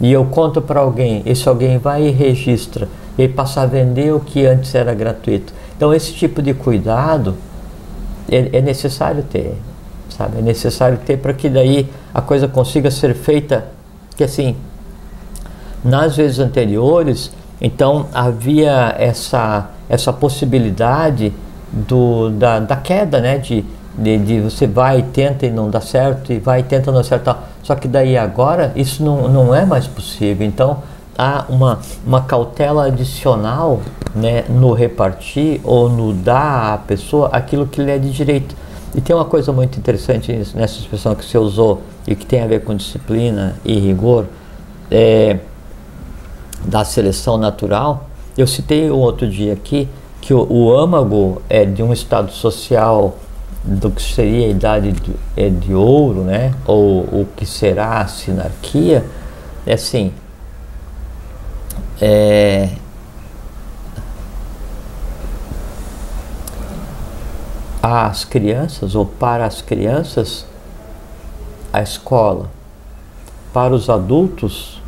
[0.00, 4.20] e eu conto para alguém, esse alguém vai e registra e passa a vender o
[4.20, 5.52] que antes era gratuito.
[5.76, 7.36] Então, esse tipo de cuidado
[8.30, 9.54] é, é necessário ter,
[10.08, 10.38] sabe?
[10.38, 13.66] É necessário ter para que daí a coisa consiga ser feita,
[14.16, 14.56] que assim,
[15.84, 21.32] nas vezes anteriores, então havia essa, essa possibilidade
[21.70, 23.38] do, da, da queda, né?
[23.38, 23.64] De,
[23.96, 27.00] de, de, você vai e tenta e não dá certo, e vai e tenta não
[27.00, 27.44] acertar.
[27.62, 30.46] Só que daí agora isso não, não é mais possível.
[30.46, 30.78] Então
[31.16, 33.80] há uma, uma cautela adicional
[34.14, 38.54] né, no repartir ou no dar à pessoa aquilo que lhe é de direito.
[38.94, 42.46] E tem uma coisa muito interessante nessa expressão que você usou e que tem a
[42.46, 44.26] ver com disciplina e rigor.
[44.90, 45.38] É,
[46.64, 49.88] da seleção natural, eu citei outro dia aqui
[50.20, 53.16] que o, o âmago é de um estado social
[53.62, 56.54] do que seria a idade de, é de ouro, né?
[56.66, 59.04] Ou o que será a sinarquia,
[59.66, 60.12] é assim,
[62.00, 62.70] é,
[68.34, 70.44] crianças ou para as crianças
[71.72, 72.50] a escola,
[73.52, 74.82] para os adultos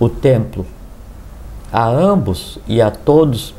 [0.00, 0.66] o templo,
[1.72, 3.54] a ambos e a todos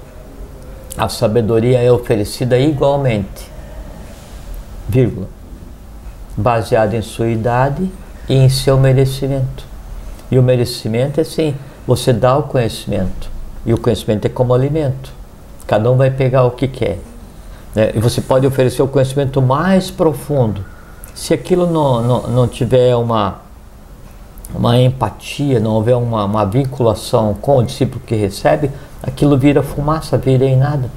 [0.95, 3.49] a sabedoria é oferecida igualmente,
[4.87, 5.27] vírgula,
[6.37, 7.89] baseada em sua idade
[8.29, 9.65] e em seu merecimento.
[10.29, 11.55] E o merecimento é assim,
[11.87, 13.29] você dá o conhecimento,
[13.65, 15.11] e o conhecimento é como alimento.
[15.65, 16.99] Cada um vai pegar o que quer.
[17.73, 17.91] Né?
[17.95, 20.63] E você pode oferecer o conhecimento mais profundo.
[21.15, 23.41] Se aquilo não, não, não tiver uma
[24.53, 30.17] uma empatia, não houver uma, uma vinculação com o discípulo que recebe, aquilo vira fumaça,
[30.17, 30.89] vira em nada.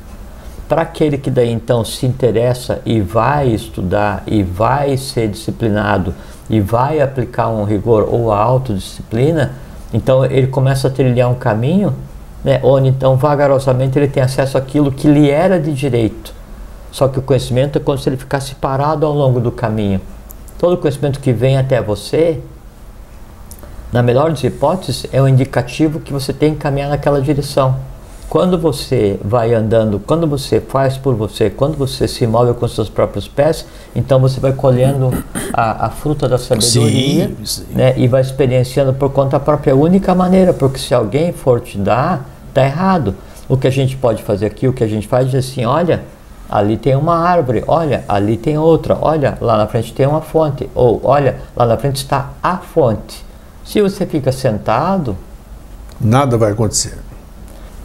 [0.68, 6.14] Para aquele que daí então se interessa e vai estudar e vai ser disciplinado
[6.50, 9.52] e vai aplicar um rigor ou a autodisciplina,
[9.92, 11.94] então ele começa a trilhar um caminho
[12.46, 16.32] né, onde então vagarosamente ele tem acesso àquilo que lhe era de direito.
[16.92, 20.00] Só que o conhecimento é como se ele ficasse parado ao longo do caminho.
[20.58, 22.40] Todo conhecimento que vem até você
[23.92, 27.76] na melhor das hipóteses, é um indicativo que você tem que caminhar naquela direção.
[28.28, 32.88] Quando você vai andando, quando você faz por você, quando você se move com seus
[32.88, 35.12] próprios pés, então você vai colhendo
[35.52, 37.66] a, a fruta da sabedoria sim, sim.
[37.70, 39.72] Né, e vai experienciando por conta própria.
[39.72, 43.14] A única maneira, porque se alguém for te dar, está errado.
[43.48, 46.02] O que a gente pode fazer aqui, o que a gente faz é assim: olha,
[46.50, 50.68] ali tem uma árvore, olha, ali tem outra, olha, lá na frente tem uma fonte,
[50.74, 53.25] ou olha, lá na frente está a fonte.
[53.66, 55.16] Se você fica sentado,
[56.00, 56.98] Nada vai acontecer.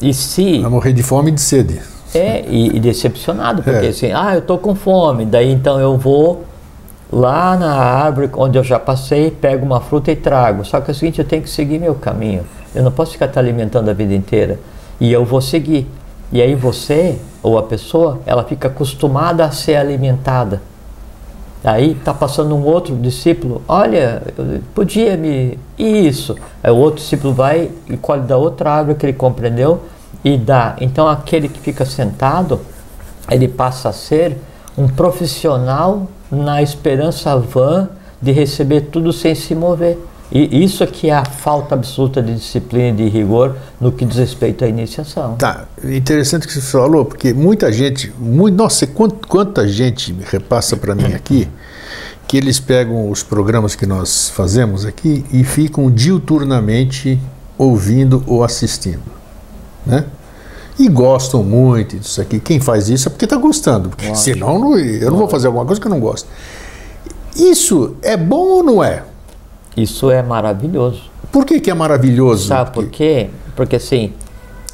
[0.02, 0.60] E se.
[0.60, 1.82] Vai morrer de fome e de sede.
[2.14, 3.90] É, e, e decepcionado, porque É.
[3.90, 6.44] assim, ah, eu tô com fome, daí então eu vou
[7.12, 10.66] lá na árvore onde eu já passei, pego uma fruta e trago.
[10.66, 12.46] Só que é o seguinte, eu tenho que seguir meu caminho.
[12.76, 14.60] Eu não posso ficar te alimentando a vida inteira.
[15.00, 15.90] E eu vou seguir.
[16.32, 20.62] E aí você, ou a pessoa, ela fica acostumada a ser alimentada.
[21.64, 24.24] Aí tá passando um outro discípulo, olha,
[24.74, 25.60] podia me.
[25.78, 26.36] Isso.
[26.64, 29.82] Aí o outro discípulo vai e colhe da outra árvore que ele compreendeu
[30.24, 30.76] e dá.
[30.82, 32.62] Então aquele que fica sentado,
[33.30, 34.38] ele passa a ser
[34.78, 37.90] um profissional na esperança vã
[38.22, 40.00] de receber tudo sem se mover.
[40.32, 44.16] E isso aqui é a falta absoluta de disciplina e de rigor no que diz
[44.18, 45.36] respeito à iniciação.
[45.36, 50.24] Tá, interessante o que você falou, porque muita gente, muito, nossa, quant- quanta gente me
[50.24, 51.50] repassa para mim aqui
[52.30, 57.20] que eles pegam os programas que nós fazemos aqui e ficam diuturnamente
[57.58, 59.02] ouvindo ou assistindo,
[59.86, 60.06] né?
[60.80, 62.40] E gostam muito disso aqui.
[62.40, 65.66] Quem faz isso é porque está gostando, porque senão não- eu não vou fazer alguma
[65.66, 66.26] coisa que eu não gosto.
[67.36, 69.04] Isso é bom ou não é?
[69.76, 71.04] Isso é maravilhoso.
[71.32, 72.48] Por que, que é maravilhoso?
[72.48, 73.30] Sabe por quê?
[73.56, 74.14] Porque assim.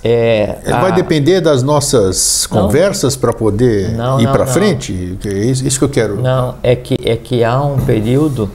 [0.04, 5.18] É, a- vai depender das nossas conversas para poder Não, ir para frente?
[5.26, 6.22] É isso, que eu quero.
[6.22, 8.50] Não, é que, é que há um período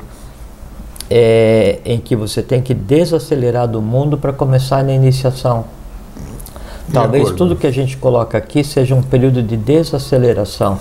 [1.11, 5.65] é, em que você tem que desacelerar do mundo para começar na iniciação.
[6.93, 10.79] Talvez tudo que a gente coloca aqui seja um período de desaceleração.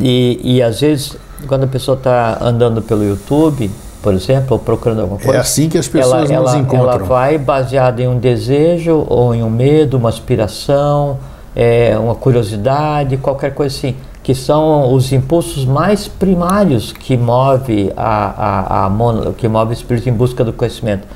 [0.00, 3.70] E, e às vezes, quando a pessoa está andando pelo YouTube,
[4.02, 6.80] por exemplo, ou procurando alguma coisa, É assim que as pessoas ela, nos ela, encontram.
[6.90, 11.18] ela vai baseada em um desejo, ou em um medo, uma aspiração,
[11.54, 18.80] é, uma curiosidade, qualquer coisa assim, que são os impulsos mais primários que move a,
[18.82, 21.06] a, a mono- que move o espírito em busca do conhecimento.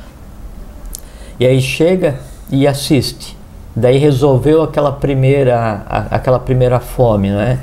[1.38, 2.16] E aí chega
[2.50, 3.36] e assiste.
[3.74, 7.58] Daí resolveu aquela primeira, a- aquela primeira fome, não é?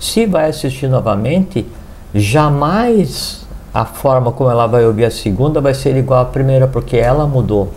[0.00, 1.66] Se vai assistir novamente,
[2.14, 3.43] jamais
[3.74, 7.26] a forma como ela vai ouvir a segunda vai ser igual à primeira, porque ela
[7.26, 7.72] mudou.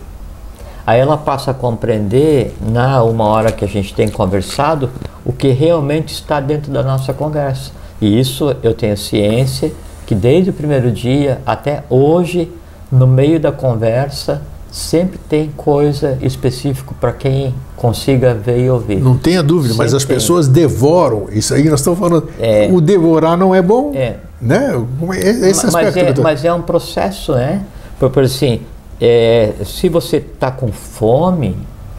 [0.86, 4.88] Aí ela passa a compreender, na uma hora que a gente tem conversado,
[5.24, 7.72] o que realmente está dentro da nossa conversa.
[8.00, 9.72] E isso eu tenho ciência
[10.06, 12.50] que desde o primeiro dia até hoje,
[12.90, 19.00] no meio da conversa, sempre tem coisa específica para quem consiga ver e ouvir.
[19.00, 20.16] Não tenha dúvida, mas Sempre as tem.
[20.16, 21.26] pessoas devoram.
[21.32, 22.28] Isso aí nós estamos falando.
[22.38, 22.70] É.
[22.72, 23.92] O devorar não é bom.
[23.94, 24.14] É.
[24.40, 24.70] Né?
[25.16, 25.98] Esse mas, aspecto.
[25.98, 27.62] é, tô- mas é um processo, né?
[27.98, 28.60] Por, por assim,
[29.00, 31.56] é, se você está com fome,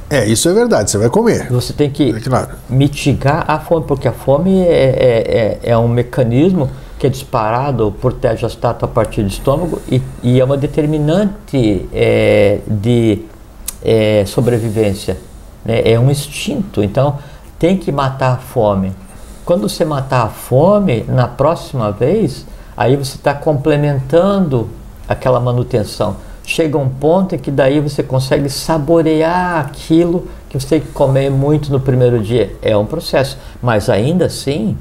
[0.10, 1.48] É, isso é verdade, você vai comer.
[1.52, 2.50] você tem que É claro.
[2.70, 7.94] mitigar a fome, porque a fome é, é, é, é um mecanismo que é disparado
[8.02, 13.20] por testostato a partir do estômago e, e é uma determinante é, de
[13.84, 15.18] é, sobrevivência.
[15.64, 15.82] né?
[15.86, 17.18] É um instinto, então
[17.58, 18.92] tem que matar a fome.
[19.50, 22.46] Quando você matar a fome, na próxima vez,
[22.78, 24.70] aí você está complementando
[25.08, 26.18] aquela manutenção.
[26.46, 31.32] Chega um ponto em que daí você consegue saborear aquilo que você tem que comer
[31.32, 32.56] muito no primeiro dia.
[32.62, 34.78] É um processo, mas ainda assim,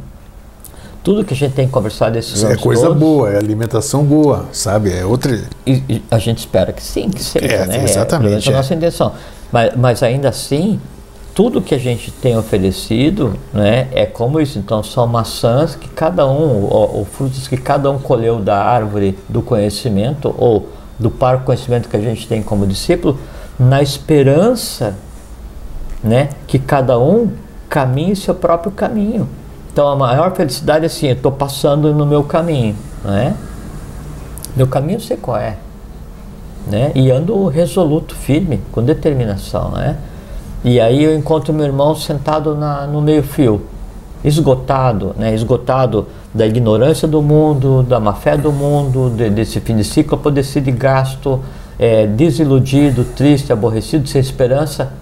[1.03, 4.05] tudo que a gente tem conversado esses Isso é anos coisa todos, boa, é alimentação
[4.05, 4.93] boa, sabe?
[4.93, 5.35] É outra.
[5.67, 7.85] e, e a gente espera que sim, que seja, É, né?
[7.85, 8.55] exatamente, pelo menos a é.
[8.55, 9.13] nossa intenção.
[9.51, 10.79] Mas, mas ainda assim,
[11.39, 14.59] tudo que a gente tem oferecido, né, é como isso.
[14.59, 19.17] Então, são maçãs que cada um, ou, ou frutos que cada um colheu da árvore
[19.29, 20.69] do conhecimento, ou
[20.99, 23.17] do par conhecimento que a gente tem como discípulo,
[23.57, 24.97] na esperança,
[26.03, 27.31] né, que cada um
[27.69, 29.29] caminhe seu próprio caminho.
[29.73, 32.75] Então, a maior felicidade é assim, eu estou passando no meu caminho,
[33.05, 33.37] né?
[34.57, 35.57] Meu caminho eu sei qual é.
[36.67, 36.91] Né?
[36.97, 39.71] E ando resoluto, firme, com determinação.
[39.71, 39.97] Né?
[40.65, 43.63] E aí eu encontro meu irmão sentado na, no meio-fio,
[44.25, 45.35] esgotado, né?
[45.35, 50.17] esgotado da ignorância do mundo, da má fé do mundo, de- desse fim de ciclo
[50.17, 51.41] apodrecido de gasto,
[51.79, 54.93] é, desiludido, triste, aborrecido, sem esperança.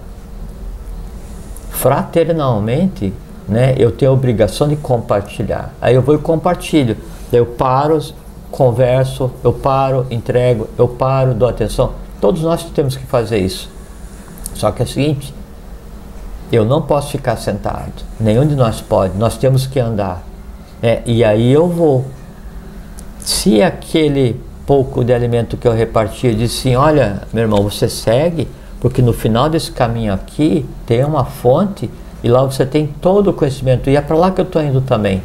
[1.71, 3.13] Fraternalmente,
[3.47, 5.73] né, eu tenho a obrigação de compartilhar.
[5.81, 6.97] Aí eu vou e compartilho.
[7.31, 7.99] Daí eu paro,
[8.51, 11.93] converso, eu paro, entrego, eu paro, dou atenção.
[12.21, 13.69] Todos nós temos que fazer isso.
[14.53, 15.33] Só que é o seguinte,
[16.51, 17.91] eu não posso ficar sentado.
[18.19, 19.17] Nenhum de nós pode.
[19.17, 20.23] Nós temos que andar.
[20.81, 22.05] É, e aí eu vou.
[23.19, 27.89] Se aquele pouco de alimento que eu reparti, eu disse assim, olha, meu irmão, você
[27.89, 28.47] segue,
[28.79, 31.89] porque no final desse caminho aqui tem uma fonte
[32.23, 33.89] e lá você tem todo o conhecimento.
[33.89, 35.21] E é para lá que eu estou indo também.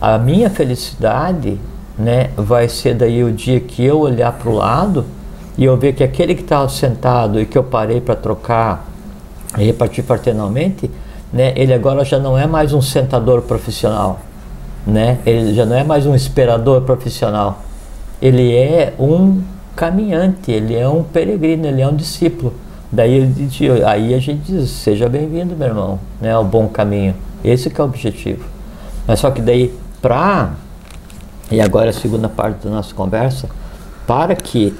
[0.00, 1.58] A minha felicidade
[1.98, 5.04] né, vai ser daí o dia que eu olhar para o lado
[5.58, 8.89] e eu ver que aquele que estava sentado e que eu parei para trocar
[9.54, 10.90] repartir fraternalmente,
[11.32, 14.20] né, ele agora já não é mais um sentador profissional,
[14.86, 15.18] né?
[15.24, 17.60] Ele já não é mais um esperador profissional.
[18.20, 19.40] Ele é um
[19.76, 22.52] caminhante, ele é um peregrino, ele é um discípulo.
[22.90, 23.32] Daí
[23.86, 27.14] aí a gente diz, seja bem-vindo, meu irmão, né, ao bom caminho.
[27.44, 28.44] Esse é o objetivo.
[29.06, 29.72] Mas só que daí
[30.02, 30.54] para
[31.50, 33.48] e agora a segunda parte da nossa conversa,
[34.06, 34.74] para que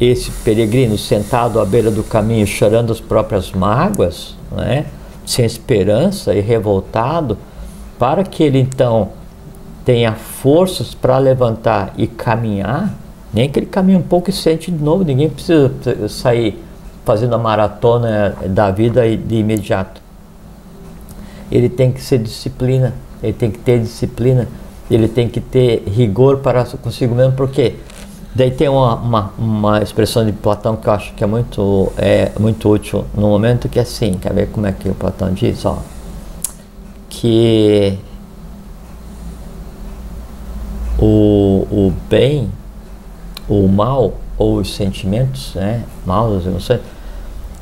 [0.00, 4.86] esse peregrino sentado à beira do caminho chorando as próprias mágoas, né,
[5.24, 7.38] sem esperança e revoltado,
[7.98, 9.10] para que ele então
[9.84, 12.94] tenha forças para levantar e caminhar,
[13.32, 15.72] nem que ele caminhe um pouco e sente de novo, ninguém precisa
[16.08, 16.62] sair
[17.04, 20.02] fazendo a maratona da vida de imediato.
[21.50, 24.48] Ele tem que ser disciplina, ele tem que ter disciplina,
[24.90, 27.75] ele tem que ter rigor para consigo mesmo, porque
[28.36, 32.30] daí tem uma, uma, uma expressão de Platão que eu acho que é muito, é,
[32.38, 35.64] muito útil no momento que é assim, quer ver como é que o Platão diz?
[35.64, 35.78] Ó,
[37.08, 37.98] que
[40.98, 42.52] o, o bem,
[43.48, 46.80] o mal ou os sentimentos, né, mal, as emoções,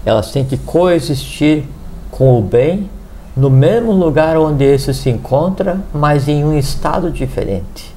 [0.04, 1.64] elas têm que coexistir
[2.10, 2.90] com o bem
[3.36, 7.93] no mesmo lugar onde esse se encontra, mas em um estado diferente.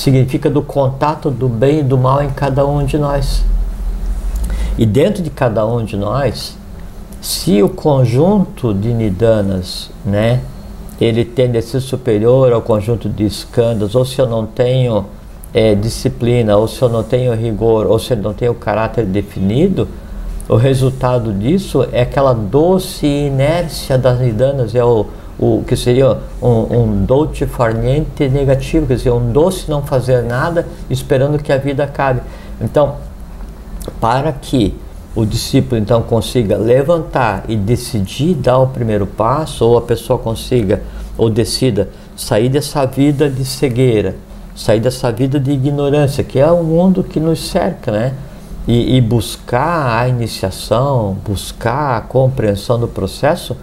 [0.00, 3.44] Significa do contato do bem e do mal em cada um de nós.
[4.78, 6.56] E dentro de cada um de nós,
[7.20, 10.40] se o conjunto de nidanas, né,
[10.98, 15.04] ele tende a ser superior ao conjunto de escândalos, ou se eu não tenho
[15.52, 19.86] é, disciplina, ou se eu não tenho rigor, ou se eu não tenho caráter definido,
[20.48, 25.08] o resultado disso é aquela doce inércia das nidanas, é o,
[25.40, 30.66] o que seria um, um dolce farniente negativo, quer dizer, um doce não fazer nada
[30.90, 32.20] esperando que a vida acabe.
[32.60, 32.96] Então,
[33.98, 34.76] para que
[35.16, 40.82] o discípulo então consiga levantar e decidir dar o primeiro passo, ou a pessoa consiga
[41.16, 44.16] ou decida sair dessa vida de cegueira,
[44.54, 48.14] sair dessa vida de ignorância, que é o mundo que nos cerca, né?
[48.66, 53.56] e, e buscar a iniciação, buscar a compreensão do processo,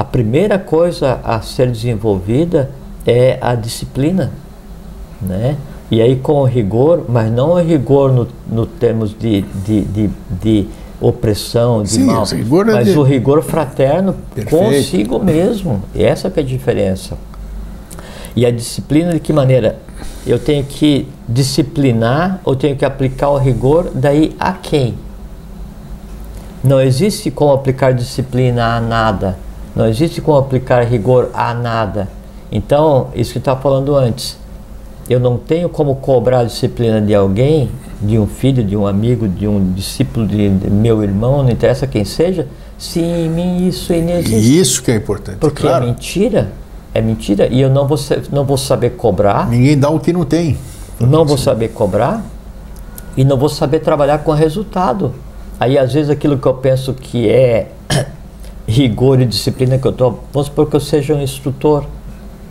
[0.00, 2.70] a primeira coisa a ser desenvolvida
[3.06, 4.32] é a disciplina,
[5.20, 5.58] né?
[5.90, 10.10] E aí com o rigor, mas não o rigor no, no termos de, de, de,
[10.30, 10.66] de
[10.98, 12.98] opressão, de Sim, mal, o é mas é de...
[12.98, 14.56] o rigor fraterno Perfeito.
[14.56, 15.82] consigo mesmo.
[15.94, 17.18] Essa que é a diferença.
[18.34, 19.80] E a disciplina de que maneira?
[20.26, 24.94] eu tenho que disciplinar ou tenho que aplicar o rigor, daí a quem?
[26.64, 29.49] Não existe como aplicar disciplina a nada.
[29.74, 32.08] Não existe como aplicar rigor a nada.
[32.50, 34.38] Então, isso que está falando antes.
[35.08, 39.26] Eu não tenho como cobrar a disciplina de alguém, de um filho, de um amigo,
[39.26, 42.46] de um discípulo, de meu irmão, não interessa quem seja,
[42.78, 44.60] se em mim isso inexiste.
[44.60, 45.38] Isso que é importante.
[45.38, 45.84] Porque é claro.
[45.84, 46.52] é mentira
[46.94, 47.98] é mentira e eu não vou,
[48.32, 49.48] não vou saber cobrar.
[49.48, 50.58] Ninguém dá o que não tem.
[50.98, 52.22] Não vou saber cobrar
[53.16, 55.14] e não vou saber trabalhar com resultado.
[55.58, 57.70] Aí às vezes aquilo que eu penso que é
[58.66, 61.84] rigor e disciplina que eu estou, vamos supor que eu seja um instrutor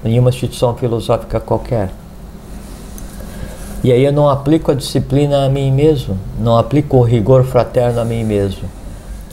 [0.03, 1.91] em uma instituição filosófica qualquer.
[3.83, 8.01] E aí eu não aplico a disciplina a mim mesmo, não aplico o rigor fraterno
[8.01, 8.63] a mim mesmo.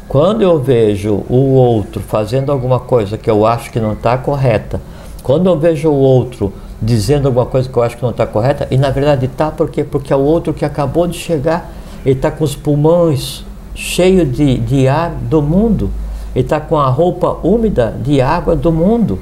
[0.08, 4.80] Quando eu vejo o outro fazendo alguma coisa que eu acho que não está correta,
[5.22, 8.68] quando eu vejo o outro dizendo alguma coisa que eu acho que não está correta,
[8.70, 11.72] e na verdade está porque porque é o outro que acabou de chegar,
[12.04, 15.90] ele está com os pulmões cheios de, de ar do mundo,
[16.36, 19.18] ele está com a roupa úmida de água do mundo,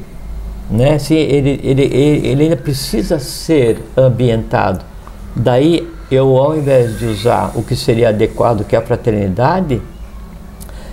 [0.69, 0.99] né?
[0.99, 4.85] Se ele, ele, ele, ele ainda precisa ser ambientado.
[5.37, 9.81] Daí eu, ao invés de usar o que seria adequado, que é a fraternidade,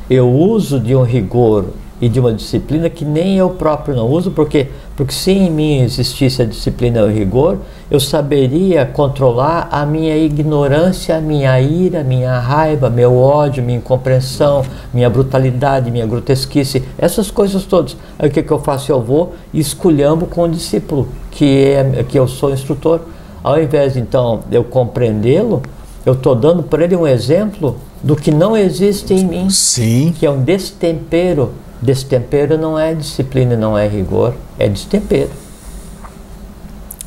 [0.08, 1.70] eu uso de um rigor
[2.02, 5.82] e de uma disciplina que nem eu próprio não uso, porque, porque se em mim
[5.82, 7.60] existisse a disciplina e o rigor,
[7.92, 14.64] eu saberia controlar a minha ignorância, a minha ira, minha raiva, meu ódio, minha incompreensão,
[14.92, 17.96] minha brutalidade, minha grotesquice, essas coisas todas.
[18.18, 18.92] Aí o que, que eu faço?
[18.92, 23.02] Eu vou e esculhambo com o discípulo, que, é, que eu sou instrutor.
[23.44, 25.62] Ao invés, então, eu compreendê-lo,
[26.04, 30.14] eu estou dando para ele um exemplo do que não existe em mim, Sim.
[30.18, 31.52] que é um destempero
[31.82, 35.32] Destempero não é disciplina, não é rigor, é destempero.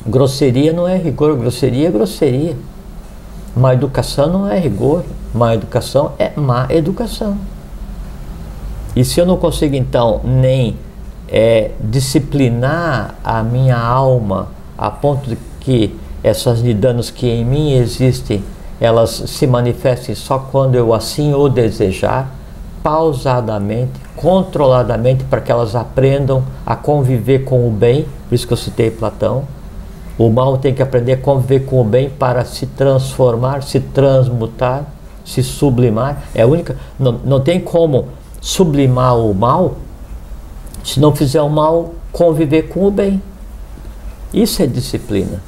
[0.05, 2.57] Grosseria não é rigor, grosseria é grosseria.
[3.55, 5.03] Má educação não é rigor,
[5.33, 7.37] má educação é má educação.
[8.95, 10.77] E se eu não consigo então nem
[11.29, 18.43] é, disciplinar a minha alma a ponto de que essas lidanos que em mim existem
[18.79, 22.29] elas se manifestem só quando eu assim o desejar,
[22.85, 28.57] pausadamente, controladamente, para que elas aprendam a conviver com o bem, por isso que eu
[28.57, 29.45] citei Platão.
[30.19, 34.85] O mal tem que aprender a conviver com o bem para se transformar, se transmutar,
[35.25, 36.25] se sublimar.
[36.35, 36.77] É a única.
[36.99, 38.09] Não, não tem como
[38.39, 39.77] sublimar o mal
[40.83, 43.19] se não fizer o mal conviver com o bem.
[44.31, 45.41] Isso é disciplina.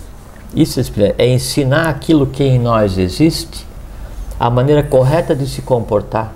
[0.56, 3.64] Isso é, é ensinar aquilo que em nós existe,
[4.40, 6.34] a maneira correta de se comportar,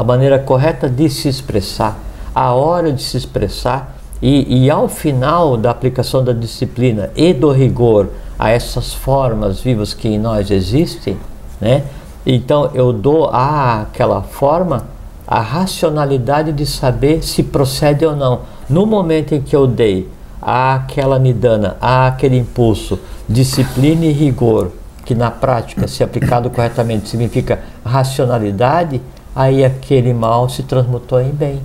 [0.00, 1.98] a maneira correta de se expressar,
[2.34, 7.52] a hora de se expressar e, e ao final da aplicação da disciplina e do
[7.52, 11.18] rigor a essas formas vivas que em nós existem,
[11.60, 11.82] né?
[12.24, 14.86] Então eu dou àquela forma
[15.26, 18.40] a racionalidade de saber se procede ou não.
[18.70, 20.08] No momento em que eu dei
[20.40, 22.98] àquela nidana, àquele impulso,
[23.28, 24.72] disciplina e rigor,
[25.04, 29.02] que na prática, se aplicado corretamente, significa racionalidade,
[29.34, 31.60] aí aquele mal se transmutou em bem.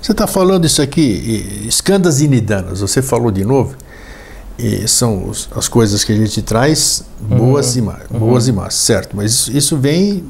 [0.00, 3.74] Você está falando isso aqui, escandas e nidanas, você falou de novo,
[4.58, 7.78] e são as coisas que a gente traz boas, uhum.
[7.78, 8.18] e, más, uhum.
[8.18, 10.24] boas e más, certo, mas isso, isso, vem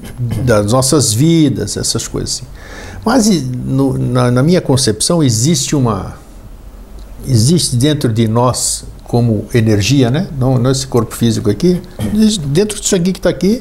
[0.45, 2.47] das nossas vidas, essas coisas assim.
[3.05, 6.17] Mas no, na, na minha concepção existe uma,
[7.27, 10.29] existe dentro de nós como energia, né?
[10.39, 11.81] Não, não esse corpo físico aqui.
[12.47, 13.61] Dentro disso aqui que está aqui,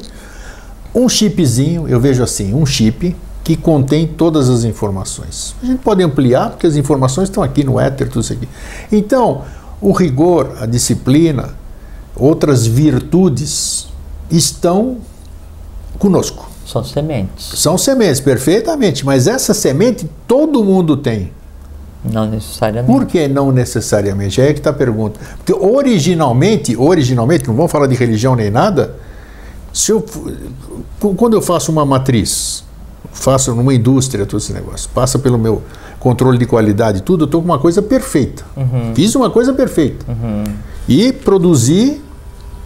[0.94, 5.54] um chipzinho, eu vejo assim, um chip que contém todas as informações.
[5.62, 8.48] A gente pode ampliar, porque as informações estão aqui no éter, tudo isso aqui.
[8.90, 9.42] Então,
[9.80, 11.50] o rigor, a disciplina,
[12.16, 13.88] outras virtudes
[14.30, 14.98] estão
[15.98, 16.48] conosco.
[16.66, 17.52] São sementes.
[17.56, 19.04] São sementes, perfeitamente.
[19.04, 21.30] Mas essa semente todo mundo tem.
[22.02, 22.92] Não necessariamente.
[22.92, 24.40] Por que não necessariamente?
[24.40, 25.20] É aí que está a pergunta.
[25.36, 28.94] Porque originalmente, originalmente, não vamos falar de religião nem nada,
[29.74, 30.04] se eu,
[31.16, 32.62] quando eu faço uma matriz,
[33.12, 35.62] faço numa indústria todo esse negócio, passa pelo meu
[35.98, 38.44] controle de qualidade tudo, eu estou com uma coisa perfeita.
[38.56, 38.94] Uhum.
[38.94, 40.06] Fiz uma coisa perfeita.
[40.08, 40.44] Uhum.
[40.86, 42.00] E produzi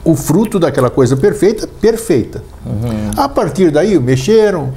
[0.04, 2.44] o fruto daquela coisa perfeita, perfeita.
[2.66, 3.11] Uhum.
[3.16, 4.74] A partir daí, mexeram,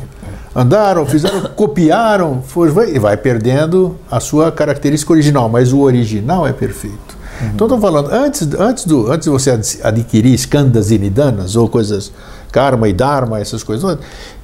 [0.56, 6.54] andaram, fizeram, copiaram, foi, vai, vai perdendo a sua característica original, mas o original é
[6.54, 7.11] perfeito.
[7.42, 7.52] Uhum.
[7.54, 12.12] Então estou falando, antes, antes, do, antes de você adquirir escandas e nidanas ou coisas,
[12.52, 13.98] karma e dharma, essas coisas,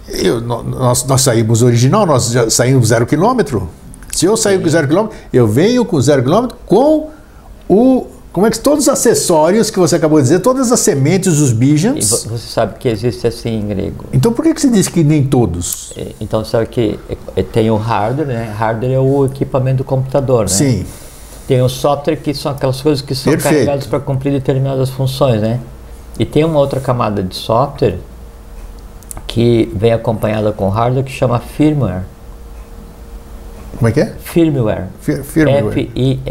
[0.08, 3.70] eu, nós, nós saímos original, nós já saímos zero quilômetro.
[4.12, 7.10] Se eu sair com zero quilômetro, eu venho com zero quilômetro com
[7.70, 11.40] o como é que todos os acessórios que você acabou de dizer, todas as sementes,
[11.40, 12.24] os bijans.
[12.24, 14.06] você sabe que existe assim em grego.
[14.14, 15.92] Então por que, que você diz que nem todos?
[15.98, 17.00] É, então sabe que
[17.36, 18.54] é, tem o hardware, né?
[18.56, 20.50] Hardware é o equipamento do computador, né?
[20.50, 20.86] Sim.
[21.48, 23.54] Tem o software que são aquelas coisas que são Perfeito.
[23.54, 25.62] carregadas para cumprir determinadas funções, né?
[26.20, 28.00] E tem uma outra camada de software
[29.26, 32.04] que vem acompanhada com hardware que chama firmware.
[33.78, 34.14] Como é que é?
[34.20, 34.88] Firmware.
[35.00, 35.70] firmware.
[35.70, 36.22] F-I-R-M-W-R-E.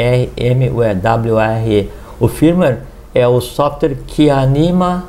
[2.18, 2.80] O firmware
[3.14, 5.04] é o software que anima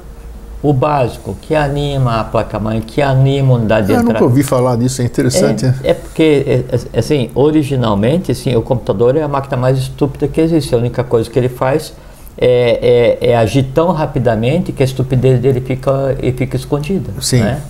[0.62, 4.14] o básico, que anima a placa-mãe, que anima a unidade de Eu entrada.
[4.14, 5.66] nunca ouvi falar disso, é interessante.
[5.66, 10.28] É, é porque, é, é, assim, originalmente, assim, o computador é a máquina mais estúpida
[10.28, 10.74] que existe.
[10.74, 11.94] A única coisa que ele faz
[12.38, 17.12] é, é, é agir tão rapidamente que a estupidez dele fica, fica escondida.
[17.22, 17.42] Sim.
[17.42, 17.62] Né?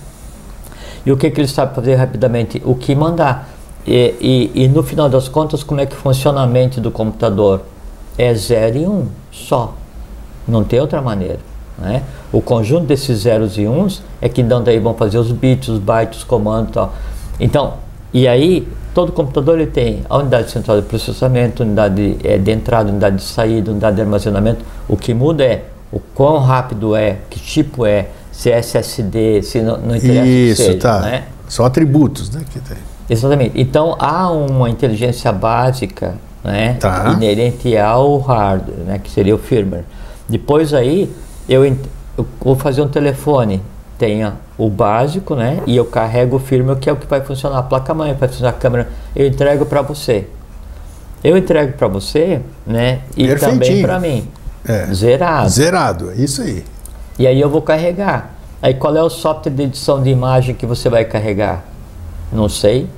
[1.04, 2.60] E o que, que ele sabe fazer rapidamente?
[2.64, 3.50] O que mandar.
[3.86, 7.62] E, e, e, no final das contas, como é que funciona a mente do computador?
[8.16, 9.74] É 0 e 1 um, só.
[10.46, 11.38] Não tem outra maneira.
[11.78, 12.02] Né?
[12.32, 15.78] O conjunto desses zeros e uns é que dão daí vão fazer os bits, os
[15.78, 16.94] bytes, os comandos e tal.
[17.40, 17.74] Então,
[18.12, 22.50] e aí, todo computador ele tem a unidade central de processamento, unidade de, é, de
[22.50, 24.64] entrada, unidade de saída, unidade de armazenamento.
[24.88, 29.60] O que muda é o quão rápido é, que tipo é, se é SSD, se
[29.60, 31.00] não, não interessa Isso, seja, tá.
[31.00, 31.24] Né?
[31.48, 32.42] São atributos, né?
[32.50, 32.76] Que tem.
[33.08, 33.58] Exatamente.
[33.58, 36.14] Então há uma inteligência básica
[36.44, 37.12] né, tá.
[37.14, 39.84] inerente ao hardware, né, que seria o firmware.
[40.28, 41.10] Depois aí
[41.48, 43.62] eu, eu vou fazer um telefone,
[43.98, 47.58] tenha o básico, né, e eu carrego o firmware que é o que vai funcionar
[47.58, 50.26] a placa-mãe, vai funcionar a câmera, eu entrego para você.
[51.22, 54.28] Eu entrego para você, né, e também para mim.
[54.66, 54.86] É.
[54.92, 55.48] Zerado.
[55.48, 56.64] Zerado, é isso aí.
[57.18, 58.34] E aí eu vou carregar.
[58.60, 61.64] Aí qual é o software de edição de imagem que você vai carregar?
[62.32, 62.88] Não sei.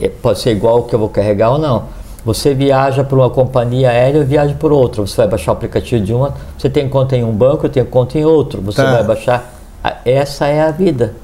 [0.00, 1.84] É, pode ser igual o que eu vou carregar ou não.
[2.26, 5.00] Você viaja por uma companhia aérea, eu viajo por outra.
[5.00, 7.86] Você vai baixar o aplicativo de uma, você tem conta em um banco, eu tenho
[7.86, 8.60] conta em outro.
[8.62, 8.90] Você tá.
[8.90, 9.54] vai baixar.
[10.04, 11.14] Essa é a vida.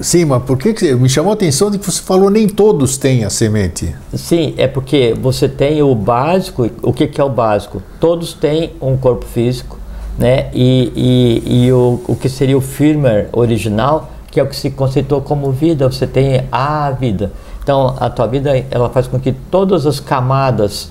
[0.00, 2.96] Sim, mas por que, que me chamou a atenção de que você falou nem todos
[2.96, 3.94] têm a semente?
[4.14, 6.70] Sim, é porque você tem o básico.
[6.82, 7.82] O que, que é o básico?
[8.00, 9.78] Todos têm um corpo físico,
[10.18, 10.48] né?
[10.54, 14.70] E, e, e o, o que seria o firmware original, que é o que se
[14.70, 17.30] conceitou como vida, você tem a vida.
[17.62, 20.90] Então, a tua vida, ela faz com que todas as camadas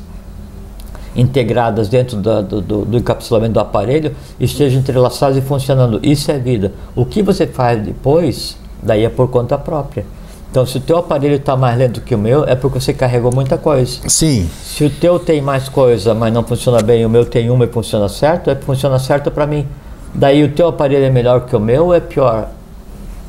[1.16, 6.00] integradas dentro do, do, do, encapsulamento do aparelho estejam entrelaçadas e funcionando.
[6.02, 6.72] Isso é vida.
[6.96, 10.06] O que você faz depois, daí é por conta própria.
[10.50, 13.34] Então, se o teu aparelho está mais lento que o meu, é porque você carregou
[13.34, 14.00] muita coisa.
[14.08, 14.50] Sim.
[14.64, 17.68] Se o teu tem mais coisa, mas não funciona bem, o meu tem uma e
[17.68, 19.66] funciona certo, é funciona certo para mim.
[20.14, 22.50] Daí o teu aparelho é melhor que o meu ou é pior?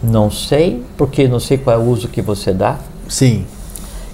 [0.02, 2.76] Não sei, porque não sei qual é o uso que você dá.
[3.12, 3.44] Sim.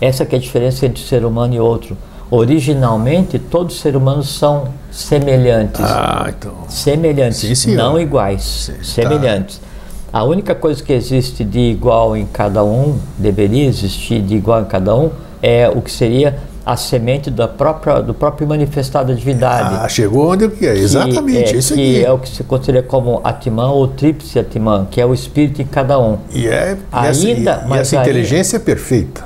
[0.01, 1.97] Essa que é a diferença entre ser humano e outro.
[2.29, 5.81] Originalmente, todos os seres humanos são semelhantes.
[5.81, 6.53] Ah, então.
[6.69, 8.43] Semelhantes, sim, sim, não iguais.
[8.43, 8.83] Sim, tá.
[8.83, 9.59] semelhantes.
[9.59, 10.19] Tá.
[10.19, 14.65] A única coisa que existe de igual em cada um, deveria existir de igual em
[14.65, 16.37] cada um, é o que seria
[16.69, 19.75] a semente da própria, do próprio manifestado da divindade.
[19.75, 20.75] Ah, chegou onde eu queria.
[20.75, 22.05] Exatamente, é, isso que aqui.
[22.05, 25.65] é o que se considera como Atman ou Tríplice Atman, que é o espírito em
[25.65, 26.19] cada um.
[26.31, 29.25] E, é, Ainda, essa, e, mas essa inteligência é perfeita.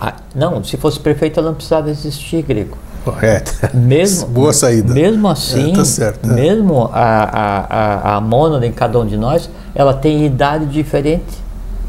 [0.00, 2.78] Ah, não, se fosse perfeita, ela não precisava existir, grego.
[3.04, 3.52] Correto.
[3.74, 4.94] Mesmo, Boa saída.
[4.94, 6.32] Mesmo assim, é, tá certo, é.
[6.32, 11.47] mesmo a, a, a, a mônada em cada um de nós, ela tem idade diferente.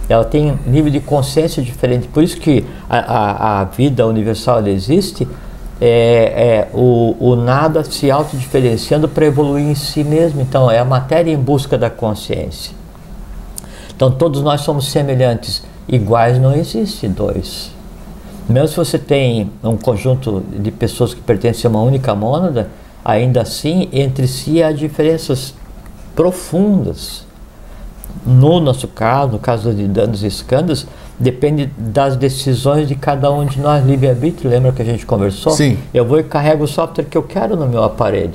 [0.10, 2.08] Ela tem nível de consciência diferente.
[2.08, 5.28] Por isso que a, a, a vida universal existe,
[5.80, 10.42] é, é o, o, nada se autodiferenciando para evoluir em si mesmo.
[10.42, 12.74] Então, é a matéria em busca da consciência.
[13.96, 15.64] Então, todos nós somos semelhantes.
[15.88, 17.72] Iguais não existe dois.
[18.50, 22.70] Mesmo se você tem um conjunto de pessoas que pertencem a uma única mônada,
[23.06, 25.54] ainda assim, entre si há diferenças
[26.16, 27.29] profundas.
[28.26, 30.86] No nosso caso, no caso de danos e escândalos,
[31.20, 34.50] depende das decisões de cada um de nós, livre-arbítrio.
[34.50, 35.54] Lembra que a gente conversou?
[35.54, 35.78] Sim.
[35.94, 38.34] Eu vou e carrego o software que eu quero no meu aparelho.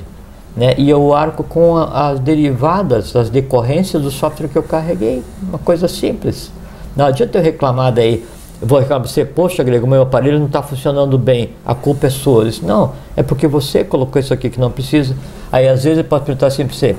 [0.55, 0.73] Né?
[0.77, 5.23] E eu arco com a, as derivadas, as decorrências do software que eu carreguei.
[5.41, 6.51] Uma coisa simples.
[6.95, 8.23] Não adianta eu reclamar daí
[8.61, 12.09] eu vou reclamar você, poxa, Grego, meu aparelho não está funcionando bem, a culpa é
[12.09, 12.45] sua.
[12.45, 15.15] Disse, não, é porque você colocou isso aqui que não precisa.
[15.51, 16.95] Aí às vezes ele pode perguntar assim para você,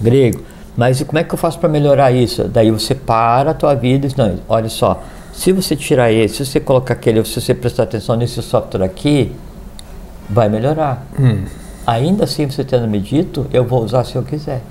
[0.00, 0.42] Grego,
[0.76, 2.44] mas como é que eu faço para melhorar isso?
[2.44, 5.02] Daí você para a tua vida e diz, não, olha só,
[5.32, 9.32] se você tirar esse, se você colocar aquele, se você prestar atenção nesse software aqui,
[10.28, 11.06] vai melhorar.
[11.18, 11.44] Hum.
[11.86, 14.62] Ainda assim, você tendo me dito, eu vou usar se eu quiser.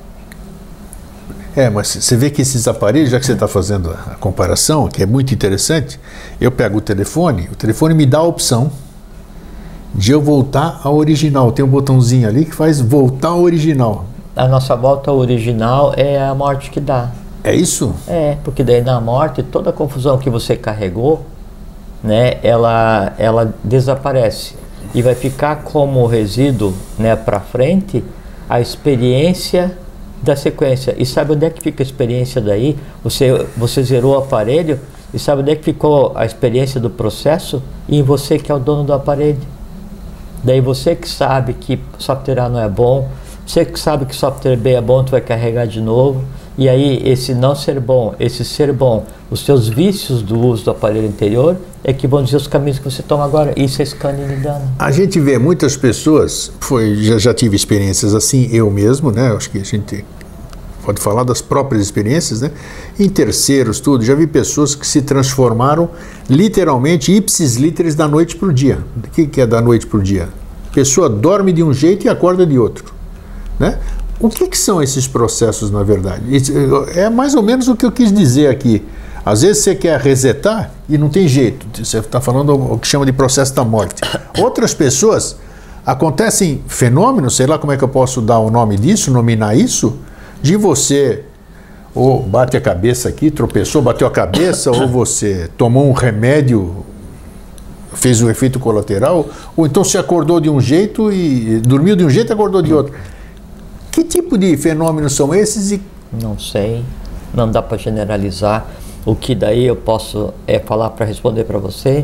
[1.56, 5.01] É, mas você vê que esses aparelhos, já que você está fazendo a comparação, que
[5.01, 5.99] é muito interessante,
[6.39, 8.70] eu pego o telefone, o telefone me dá a opção
[9.93, 11.53] de eu voltar ao original.
[11.53, 14.06] Tem um botãozinho ali que faz voltar ao original.
[14.36, 17.12] A nossa volta original é a morte que dá.
[17.42, 17.96] É isso?
[18.08, 21.26] É, porque daí na morte toda a confusão que você carregou,
[22.04, 24.56] né, ela, ela desaparece
[24.94, 28.04] e vai ficar como resíduo, né, para frente
[28.50, 29.78] a experiência
[30.22, 30.96] da sequência.
[30.98, 32.78] E sabe onde é que fica a experiência daí?
[33.04, 34.80] Você, você zerou o aparelho
[35.14, 37.64] e sabe onde é que ficou a experiência do processo?
[37.88, 39.40] E em você que é o dono do aparelho.
[40.44, 43.08] Daí você que sabe que software não é bom,
[43.46, 46.24] você que sabe que software B é bom, tu vai carregar de novo.
[46.58, 50.72] E aí, esse não ser bom, esse ser bom, os seus vícios do uso do
[50.72, 53.54] aparelho anterior é que vão dizer os caminhos que você toma agora.
[53.58, 53.86] Isso é
[54.41, 54.74] dano.
[54.80, 59.34] A gente vê muitas pessoas, foi, já, já tive experiências assim, eu mesmo, né?
[59.36, 60.04] Acho que a gente
[60.84, 62.52] pode falar das próprias experiências, né?
[62.98, 64.04] Em terceiros, tudo.
[64.04, 65.89] Já vi pessoas que se transformaram
[66.30, 68.80] literalmente ipsis literis da noite para o dia.
[68.96, 70.30] O que, que é da noite para o dia?
[70.72, 72.95] A pessoa dorme de um jeito e acorda de outro,
[73.60, 73.80] né?
[74.20, 76.24] O que, que, são esses processos, na verdade?
[76.95, 78.82] É mais ou menos o que eu quis dizer aqui.
[79.26, 81.66] Às vezes você quer resetar e não tem jeito.
[81.84, 84.01] Você está falando o que chama de processo da morte.
[84.39, 85.36] Outras pessoas
[85.86, 89.97] acontecem fenômenos, sei lá como é que eu posso dar o nome disso, nominar isso,
[90.41, 91.24] de você
[91.95, 96.86] ou bate a cabeça aqui, tropeçou, bateu a cabeça, ou você tomou um remédio,
[97.93, 102.10] fez um efeito colateral, ou então se acordou de um jeito e dormiu de um
[102.10, 102.93] jeito e acordou de outro.
[103.96, 105.72] Que tipo de fenômenos são esses?
[105.72, 105.82] E...
[106.22, 106.84] Não sei,
[107.34, 108.68] não dá para generalizar.
[109.06, 112.04] O que daí eu posso é falar para responder para você?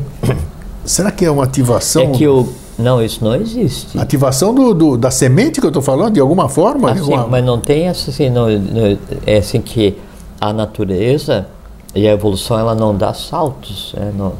[0.85, 2.03] Será que é uma ativação?
[2.03, 2.47] É que o
[2.79, 3.99] não, isso não existe.
[3.99, 6.91] Ativação do, do da semente que eu estou falando, de alguma forma?
[6.91, 7.27] Assim, alguma...
[7.27, 9.97] Mas não tem assim, não, não, é assim que
[10.39, 11.45] a natureza
[11.93, 13.93] e a evolução ela não dá saltos.
[13.97, 14.33] É, não,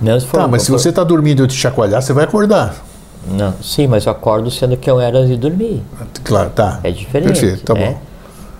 [0.00, 2.83] não for, tá, mas se você está dormindo e eu te chacoalhar, você vai acordar.
[3.30, 5.82] Não, sim, mas eu acordo sendo que eu era de dormir.
[6.22, 6.80] Claro, tá.
[6.82, 7.40] É diferente.
[7.40, 7.90] Perfeito, tá né?
[7.90, 7.98] bom.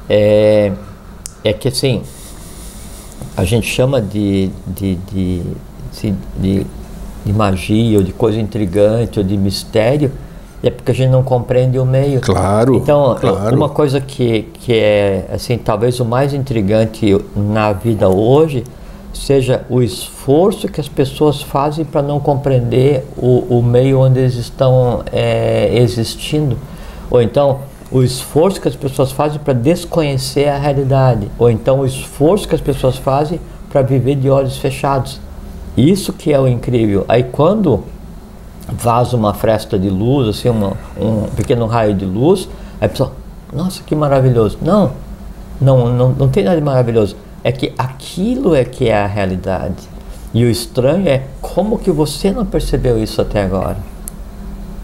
[0.09, 0.73] É,
[1.43, 2.03] é que assim,
[3.37, 5.43] a gente chama de, de, de,
[6.01, 6.67] de, de,
[7.25, 10.13] de magia, ou de coisa intrigante, ou de mistério,
[10.63, 12.21] é porque a gente não compreende o meio.
[12.21, 12.77] Claro.
[12.77, 13.55] Então, claro.
[13.55, 18.65] uma coisa que, que é assim, talvez o mais intrigante na vida hoje
[19.15, 24.35] seja o esforço que as pessoas fazem para não compreender o, o, meio onde eles
[24.35, 26.59] estão é, existindo.
[27.11, 27.61] Ou então,
[27.91, 31.31] o esforço que as pessoas fazem para desconhecer a realidade.
[31.39, 33.41] Ou então, o esforço que as pessoas fazem
[33.71, 35.21] para viver de olhos fechados.
[35.77, 37.05] Isso que é o incrível.
[37.09, 37.85] Aí, quando
[38.69, 42.49] vaza uma fresta de luz, assim, uma, um pequeno raio de luz,
[42.81, 43.13] a pessoa,
[43.53, 44.59] nossa, que maravilhoso.
[44.63, 44.93] Não,
[45.61, 47.17] não, não, não tem nada de maravilhoso.
[47.45, 49.89] É que aquilo é que é a realidade.
[50.33, 53.77] E o estranho é como que você não percebeu isso até agora.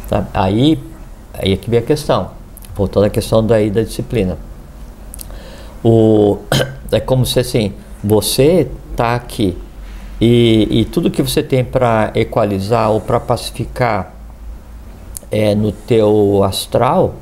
[0.08, 0.28] Sabe?
[0.32, 0.78] Aí,
[1.34, 2.30] aí é que vem a questão.
[2.76, 4.38] Voltando à questão daí da disciplina.
[5.82, 6.38] O,
[6.92, 7.72] é como se assim,
[8.04, 9.56] você está aqui
[10.20, 14.12] e, e tudo que você tem para equalizar ou para pacificar
[15.30, 17.14] é, no teu astral,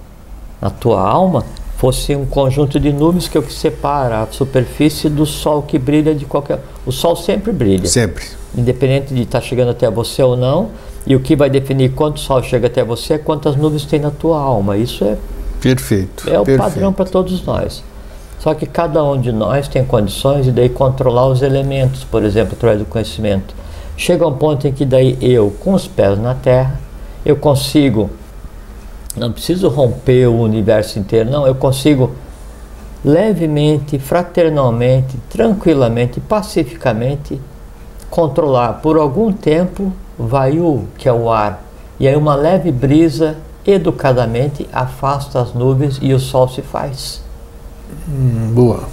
[0.61, 1.45] na tua alma,
[1.79, 5.79] fosse um conjunto de nuvens que é o que separa a superfície do sol que
[5.79, 6.59] brilha de qualquer.
[6.85, 7.87] O sol sempre brilha.
[7.87, 8.25] Sempre.
[8.57, 10.71] Independente de estar tá chegando até você ou não.
[11.07, 14.11] E o que vai definir quanto sol chega até você é quantas nuvens tem na
[14.11, 14.77] tua alma.
[14.77, 15.17] Isso é.
[15.61, 16.29] Perfeito.
[16.29, 16.59] É o perfeito.
[16.59, 17.85] padrão para todos nós.
[18.41, 22.55] Só que cada um de nós tem condições de daí controlar os elementos, por exemplo,
[22.55, 23.55] através do conhecimento.
[23.97, 26.81] Chega um ponto em que daí eu, com os pés na terra,
[27.25, 28.11] eu consigo,
[29.19, 32.13] não preciso romper o universo inteiro, não, eu consigo
[33.05, 37.41] levemente, fraternalmente, tranquilamente, pacificamente
[38.11, 38.75] controlar.
[38.75, 41.63] Por algum tempo, vai o que é o ar,
[42.01, 47.23] e aí uma leve brisa educadamente afasta as nuvens e o sol se faz.
[48.09, 48.89] Hum, boa.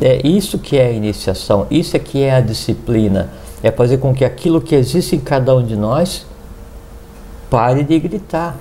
[0.00, 3.30] É isso que é a iniciação, isso é que é a disciplina.
[3.62, 6.26] É fazer com que aquilo que existe em cada um de nós
[7.50, 8.56] pare de gritar.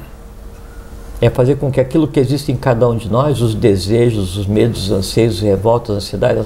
[1.21, 4.45] É fazer com que aquilo que existe em cada um de nós, os desejos, os
[4.45, 6.45] medos, os anseios, revoltas, ansiedades,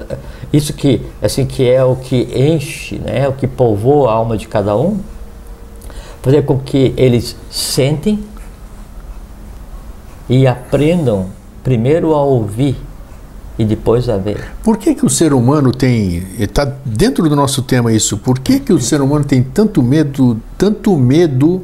[0.53, 4.47] isso que assim que é o que enche, né, o que povoa a alma de
[4.47, 4.99] cada um,
[6.21, 8.19] fazer com que eles sentem
[10.29, 11.27] e aprendam
[11.63, 12.75] primeiro a ouvir
[13.57, 14.53] e depois a ver.
[14.63, 16.23] Por que, que o ser humano tem.
[16.39, 18.17] Está dentro do nosso tema isso.
[18.17, 21.61] Por que, que o ser humano tem tanto medo, tanto medo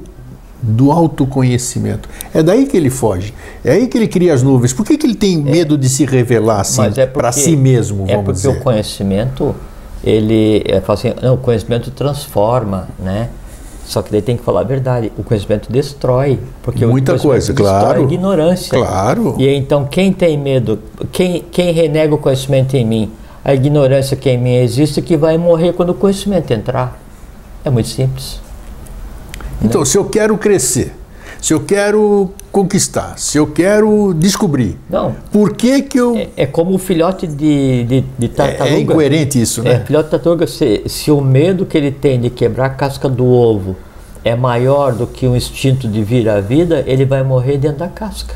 [0.61, 2.09] do autoconhecimento?
[2.33, 3.33] É daí que ele foge.
[3.63, 4.73] É aí que ele cria as nuvens.
[4.73, 8.05] Por que, que ele tem medo é, de se revelar assim é para si mesmo,
[8.05, 8.49] vamos É porque dizer?
[8.49, 9.55] o conhecimento,
[10.03, 10.63] ele.
[10.65, 13.29] É, assim, não, o conhecimento transforma, né?
[13.85, 15.11] Só que daí tem que falar a verdade.
[15.17, 16.39] O conhecimento destrói.
[16.63, 18.01] Porque Muita o coisa, claro.
[18.01, 18.69] a ignorância.
[18.75, 19.35] Claro.
[19.37, 20.79] E então, quem tem medo,
[21.11, 23.11] quem, quem renega o conhecimento em mim,
[23.43, 26.99] a ignorância que em mim existe, que vai morrer quando o conhecimento entrar.
[27.63, 28.39] É muito simples.
[29.61, 29.85] Então, né?
[29.85, 30.93] se eu quero crescer,
[31.41, 34.77] se eu quero conquistar, se eu quero descobrir.
[34.89, 35.15] Não.
[35.31, 36.15] Por que que eu...
[36.15, 38.75] É, é como o filhote de, de, de tartaruga.
[38.75, 39.73] É, é incoerente isso, né?
[39.73, 43.07] É, filhote de tartaruga, se, se o medo que ele tem de quebrar a casca
[43.07, 43.75] do ovo
[44.23, 47.87] é maior do que o instinto de vir à vida, ele vai morrer dentro da
[47.87, 48.33] casca.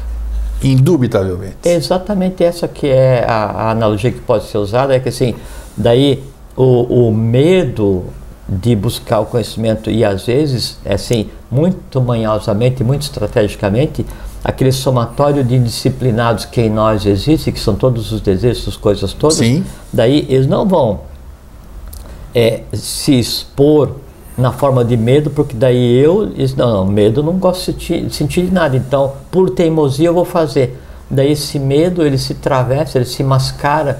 [0.63, 1.55] Indubitavelmente.
[1.65, 5.33] É exatamente essa que é a, a, analogia que pode ser usada, é que assim,
[5.75, 6.21] daí
[6.55, 8.03] o, o medo
[8.49, 14.03] de buscar o conhecimento e às vezes, é assim, muito manhosamente, muito estrategicamente,
[14.43, 19.13] aquele somatório de indisciplinados que em nós existe, que são todos os desejos, as coisas
[19.13, 19.63] todas, Sim.
[19.93, 21.01] daí eles não vão
[22.33, 23.91] é, se expor
[24.35, 28.05] na forma de medo, porque daí eu, eles, não, não, medo não gosto de sentir,
[28.05, 30.79] de sentir de nada, então por teimosia eu vou fazer.
[31.09, 33.99] Daí esse medo ele se travessa, ele se mascara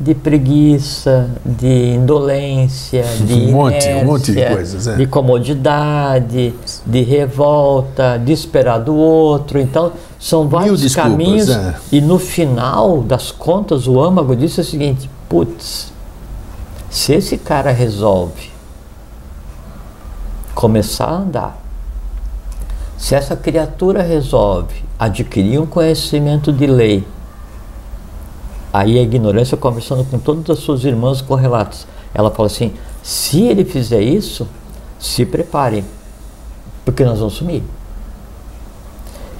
[0.00, 4.96] de preguiça, de indolência, de um monte, inércia, um monte de coisas, é.
[4.96, 6.54] de comodidade,
[6.86, 9.60] de revolta, de esperar do outro.
[9.60, 11.50] Então, são vários desculpas, caminhos.
[11.50, 11.74] É.
[11.92, 15.92] E no final das contas, o âmago disse o seguinte: putz,
[16.88, 18.50] se esse cara resolve
[20.54, 21.62] começar a andar,
[22.96, 27.06] se essa criatura resolve adquirir um conhecimento de lei,
[28.72, 31.86] Aí a ignorância conversando com todas as suas irmãs correlatas.
[32.14, 34.46] Ela fala assim: se ele fizer isso,
[34.98, 35.84] se preparem,
[36.84, 37.62] porque nós vamos sumir.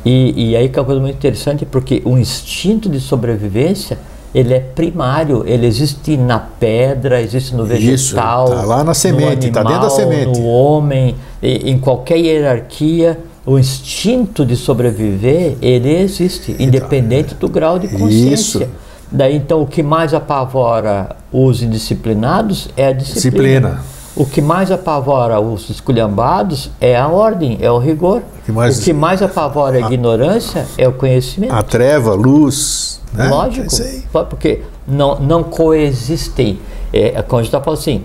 [0.04, 3.98] E, e aí que é uma coisa muito interessante, porque o instinto de sobrevivência
[4.34, 9.48] ele é primário, ele existe na pedra, existe no vegetal, Isso, tá lá na semente,
[9.48, 10.38] está dentro da semente.
[10.38, 17.78] No homem, em qualquer hierarquia, o instinto de sobreviver ele existe, então, independente do grau
[17.78, 18.64] de consciência.
[18.64, 18.89] Isso.
[19.10, 23.70] Daí então o que mais apavora os indisciplinados é a disciplina.
[23.70, 23.84] disciplina.
[24.16, 28.18] o que mais apavora os esculhambados é a ordem, é o rigor.
[28.18, 31.52] O que mais, o que mais apavora a, a ignorância é o conhecimento.
[31.52, 33.00] A treva, a luz.
[33.12, 33.28] Né?
[33.28, 33.68] Lógico.
[33.82, 36.60] É porque não, não coexistem.
[36.92, 38.04] É, é como a gente está falando assim,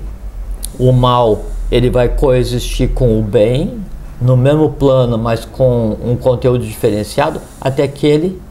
[0.79, 3.79] o mal ele vai coexistir com o bem
[4.21, 8.41] no mesmo plano, mas com um conteúdo diferenciado, até que ele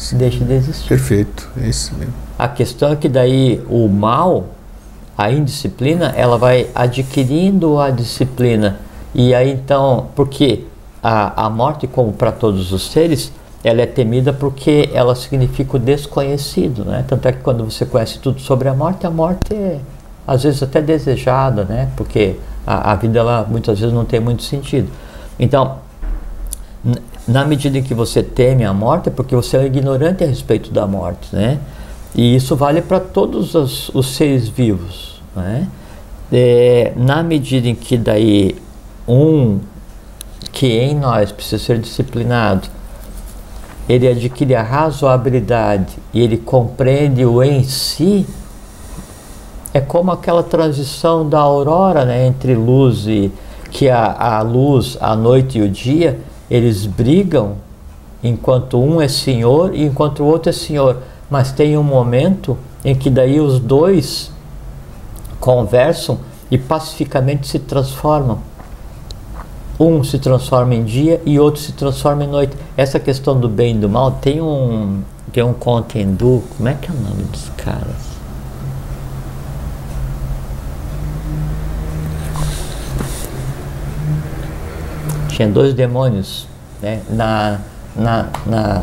[0.00, 0.88] se deixe de existir.
[0.88, 2.14] Perfeito, é isso mesmo.
[2.38, 4.46] A questão é que daí o mal
[5.16, 8.78] a indisciplina ela vai adquirindo a disciplina
[9.14, 10.64] e aí então porque
[11.02, 13.30] a, a morte como para todos os seres
[13.62, 18.18] ela é temida porque ela significa o desconhecido né tanto é que quando você conhece
[18.18, 19.80] tudo sobre a morte a morte é
[20.26, 22.36] às vezes até desejada né porque
[22.66, 24.88] a, a vida ela muitas vezes não tem muito sentido
[25.38, 25.76] então
[27.30, 30.70] na medida em que você teme a morte é porque você é ignorante a respeito
[30.70, 31.58] da morte né
[32.14, 35.68] e isso vale para todos os, os seres vivos né?
[36.32, 38.56] É, na medida em que daí
[39.06, 39.58] um
[40.52, 42.68] que em nós precisa ser disciplinado,
[43.88, 48.26] ele adquire a razoabilidade e ele compreende o em si,
[49.72, 53.32] é como aquela transição da aurora né, entre luz e
[53.70, 56.18] que a, a luz, a noite e o dia,
[56.50, 57.56] eles brigam
[58.22, 60.98] enquanto um é senhor e enquanto o outro é senhor.
[61.30, 64.32] Mas tem um momento em que daí os dois
[65.38, 66.18] conversam
[66.50, 68.38] e pacificamente se transformam.
[69.78, 72.56] Um se transforma em dia e outro se transforma em noite.
[72.76, 76.74] Essa questão do bem e do mal tem um tem um conto hindu, como é
[76.74, 78.19] que é o nome dos caras?
[85.40, 86.46] Tinha dois demônios,
[86.82, 87.00] né?
[87.08, 87.60] Na,
[87.96, 88.82] na, na,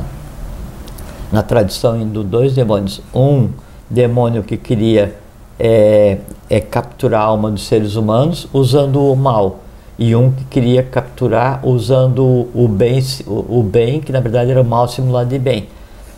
[1.31, 2.99] na tradição hindu, dois demônios.
[3.13, 3.49] Um
[3.87, 5.13] demônio que queria
[5.59, 6.17] é,
[6.49, 9.59] é capturar a alma dos seres humanos usando o mal
[9.99, 14.65] e um que queria capturar usando o bem, o, bem que na verdade era o
[14.65, 15.67] mal simulado de bem.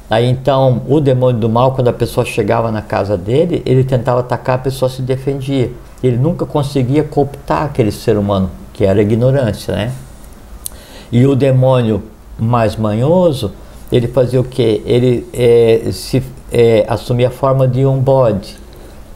[0.10, 4.22] Aí então o demônio do mal, quando a pessoa chegava na casa dele, ele tentava
[4.22, 5.70] atacar, a pessoa se defendia.
[6.02, 9.92] Ele nunca conseguia cooptar aquele ser humano, que era ignorância, né?
[11.12, 12.04] E o demônio
[12.38, 13.52] mais manhoso,
[13.92, 14.82] ele fazia o quê?
[14.86, 18.58] Ele é, se, é, assumia a forma de um bode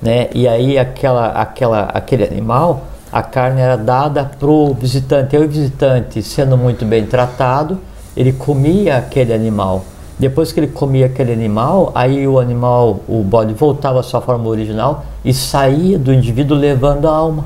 [0.04, 0.28] né?
[0.36, 5.34] E aí aquela, aquela, aquele animal, a carne era dada para o visitante.
[5.34, 7.80] E o visitante, sendo muito bem tratado,
[8.16, 9.86] ele comia aquele animal.
[10.20, 14.48] Depois que ele comia aquele animal, aí o animal, o bode, voltava à sua forma
[14.50, 17.46] original e saía do indivíduo levando a alma.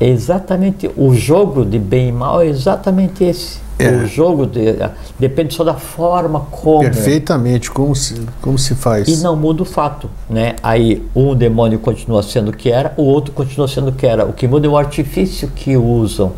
[0.00, 3.58] Exatamente o jogo de bem e mal é exatamente esse.
[3.78, 3.90] É.
[3.90, 4.76] O jogo de,
[5.18, 6.80] depende só da forma como.
[6.80, 9.06] Perfeitamente, como se, como se faz.
[9.06, 10.10] E não muda o fato.
[10.28, 10.56] Né?
[10.62, 14.24] Aí um demônio continua sendo o que era, o outro continua sendo o que era.
[14.24, 16.32] O que muda é o artifício que usam.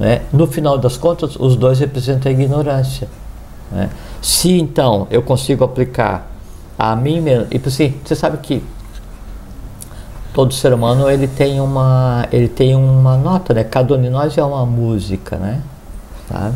[0.00, 0.22] Né?
[0.32, 3.06] No final das contas, os dois representam a ignorância.
[3.70, 3.90] Né?
[4.22, 6.30] Se então eu consigo aplicar
[6.78, 7.48] a mim mesmo.
[7.50, 8.62] E assim, você sabe que
[10.32, 13.64] todo ser humano ele tem uma ele tem uma nota, né?
[13.64, 15.60] Cada um de nós é uma música, né?
[16.28, 16.52] Tá?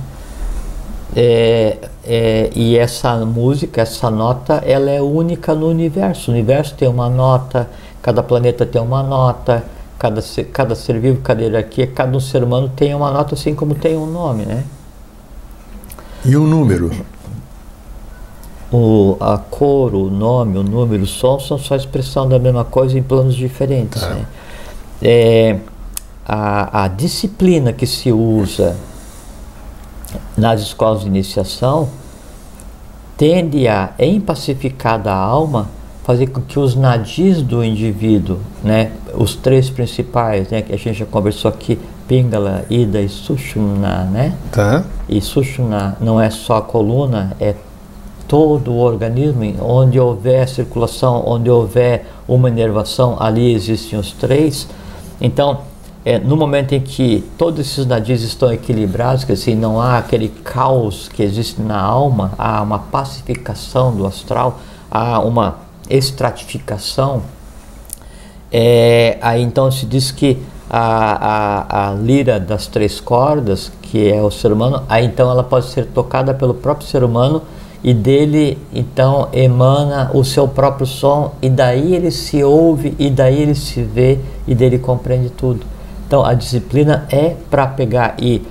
[1.14, 6.30] É, é, e essa música, essa nota, ela é única no universo.
[6.30, 7.68] O universo tem uma nota,
[8.02, 9.64] cada planeta tem uma nota,
[9.98, 10.22] cada,
[10.52, 13.96] cada ser vivo, cada hierarquia, cada um ser humano tem uma nota, assim como tem
[13.96, 14.64] um nome, né?
[16.24, 16.90] E um número?
[18.72, 22.98] O, a cor, o nome, o número, o som são só expressão da mesma coisa
[22.98, 24.02] em planos diferentes.
[24.02, 24.10] Tá.
[24.10, 24.26] Né?
[25.00, 25.58] É,
[26.26, 28.76] a, a disciplina que se usa
[30.36, 31.88] nas escolas de iniciação
[33.16, 35.68] tende a, em pacificada a alma,
[36.04, 40.98] fazer com que os nadis do indivíduo, né, os três principais, né, que a gente
[40.98, 44.36] já conversou aqui, Pingala, Ida e Sushumna, né?
[44.52, 44.84] Tá.
[45.08, 47.54] E Sushumna não é só a coluna, é
[48.28, 54.68] todo o organismo, onde houver circulação, onde houver uma inervação, ali existem os três.
[55.20, 55.60] Então,
[56.04, 60.28] é, no momento em que todos esses nadis estão equilibrados, que assim, não há aquele
[60.28, 64.60] caos que existe na alma, há uma pacificação do astral,
[64.90, 65.58] há uma
[65.90, 67.22] estratificação,
[68.52, 70.38] é, aí então se diz que
[70.70, 75.42] a, a, a lira das três cordas, que é o ser humano, aí então ela
[75.42, 77.42] pode ser tocada pelo próprio ser humano
[77.82, 83.42] e dele então emana o seu próprio som e daí ele se ouve e daí
[83.42, 85.60] ele se vê e dele compreende tudo.
[86.06, 88.42] Então a disciplina é para pegar e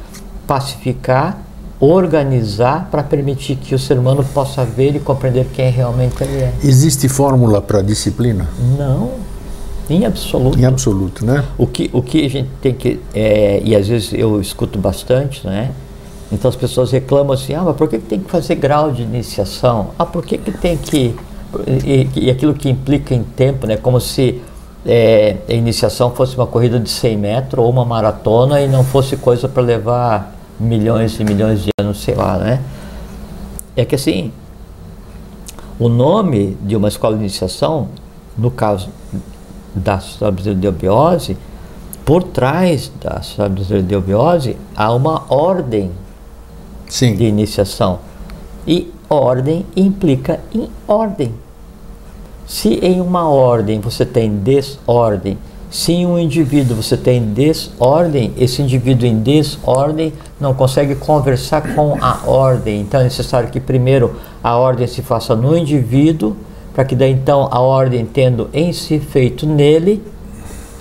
[0.45, 1.39] pacificar,
[1.79, 6.53] organizar para permitir que o ser humano possa ver e compreender quem realmente ele é.
[6.63, 8.47] Existe fórmula para disciplina?
[8.77, 9.11] Não.
[9.89, 10.59] Em absoluto.
[10.59, 11.43] Em absoluto, né?
[11.57, 12.99] O que, o que a gente tem que.
[13.13, 15.71] É, e às vezes eu escuto bastante, né?
[16.31, 19.91] Então as pessoas reclamam assim: ah, mas por que, tem que fazer grau de iniciação?
[19.97, 21.15] Ah, por que, que tem que.
[21.85, 23.77] E, e aquilo que implica em tempo, né?
[23.77, 24.41] Como se
[24.85, 29.17] é, a iniciação fosse uma corrida de 100 metros ou uma maratona e não fosse
[29.17, 32.61] coisa para levar milhões e milhões de anos, sei lá, né?
[33.75, 34.31] É que assim,
[35.77, 37.89] o nome de uma escola de iniciação,
[38.37, 38.89] no caso
[39.75, 39.99] da
[40.69, 41.37] Obiose,
[42.05, 45.91] por trás da Obiose há uma ordem
[46.87, 47.15] Sim.
[47.15, 47.99] de iniciação.
[48.67, 51.33] E ordem implica em ordem.
[52.47, 55.37] Se em uma ordem você tem desordem,
[55.69, 61.97] se em um indivíduo você tem desordem, esse indivíduo em desordem não consegue conversar com
[61.99, 62.81] a ordem.
[62.81, 66.35] Então é necessário que primeiro a ordem se faça no indivíduo,
[66.73, 70.01] para que daí então a ordem tendo em si feito nele,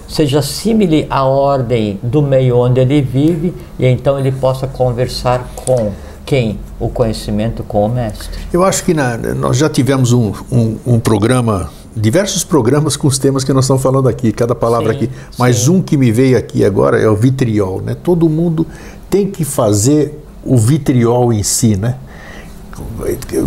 [0.09, 5.93] seja simile à ordem do meio onde ele vive e então ele possa conversar com
[6.25, 6.59] quem?
[6.81, 8.31] O conhecimento com o mestre.
[8.53, 13.19] Eu acho que na, nós já tivemos um, um, um, programa, diversos programas com os
[13.19, 15.11] temas que nós estamos falando aqui, cada palavra sim, aqui.
[15.39, 15.71] Mas sim.
[15.71, 17.81] um que me veio aqui agora é o vitriol.
[17.81, 17.95] Né?
[18.03, 18.67] Todo mundo
[19.11, 21.97] tem que fazer o vitriol em si, né?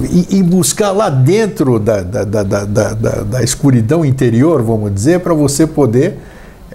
[0.09, 5.33] E, e buscar lá dentro da, da, da, da, da escuridão interior, vamos dizer, para
[5.33, 6.17] você poder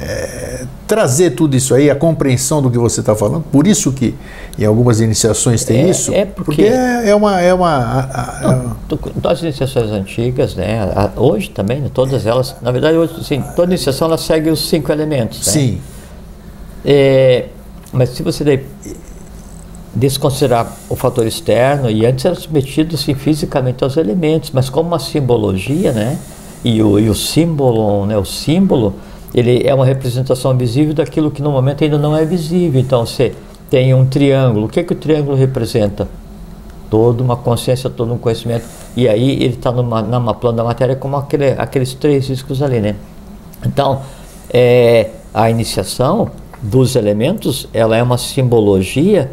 [0.03, 3.45] é, trazer tudo isso aí, a compreensão do que você está falando.
[3.53, 4.15] Por isso que
[4.59, 6.13] em algumas iniciações tem é, isso.
[6.13, 7.41] É porque, porque é, é uma.
[7.41, 8.77] É uma a, a,
[9.23, 10.81] não, as iniciações antigas, né,
[11.17, 14.91] hoje também, né, todas elas, na verdade, hoje, assim, toda iniciação ela segue os cinco
[14.91, 15.47] elementos.
[15.47, 15.53] Né?
[15.53, 15.81] Sim.
[16.85, 17.47] É,
[17.93, 18.65] mas se você
[19.95, 24.99] desconsiderar o fator externo, e antes era submetido assim, fisicamente aos elementos, mas como uma
[24.99, 26.19] simbologia, né?
[26.65, 28.95] E o, e o símbolo, né, o símbolo
[29.35, 32.81] ele é uma representação visível daquilo que no momento ainda não é visível.
[32.81, 33.35] Então você
[33.71, 34.67] tem um triângulo.
[34.67, 36.07] O que, é que o triângulo representa?
[36.91, 38.67] Toda uma consciência, todo um conhecimento.
[38.95, 42.97] E aí ele está numa plano da matéria como aquele, aqueles três riscos ali, né?
[43.65, 44.03] Então,
[44.53, 46.31] é, a iniciação
[46.61, 49.31] dos elementos, ela é uma simbologia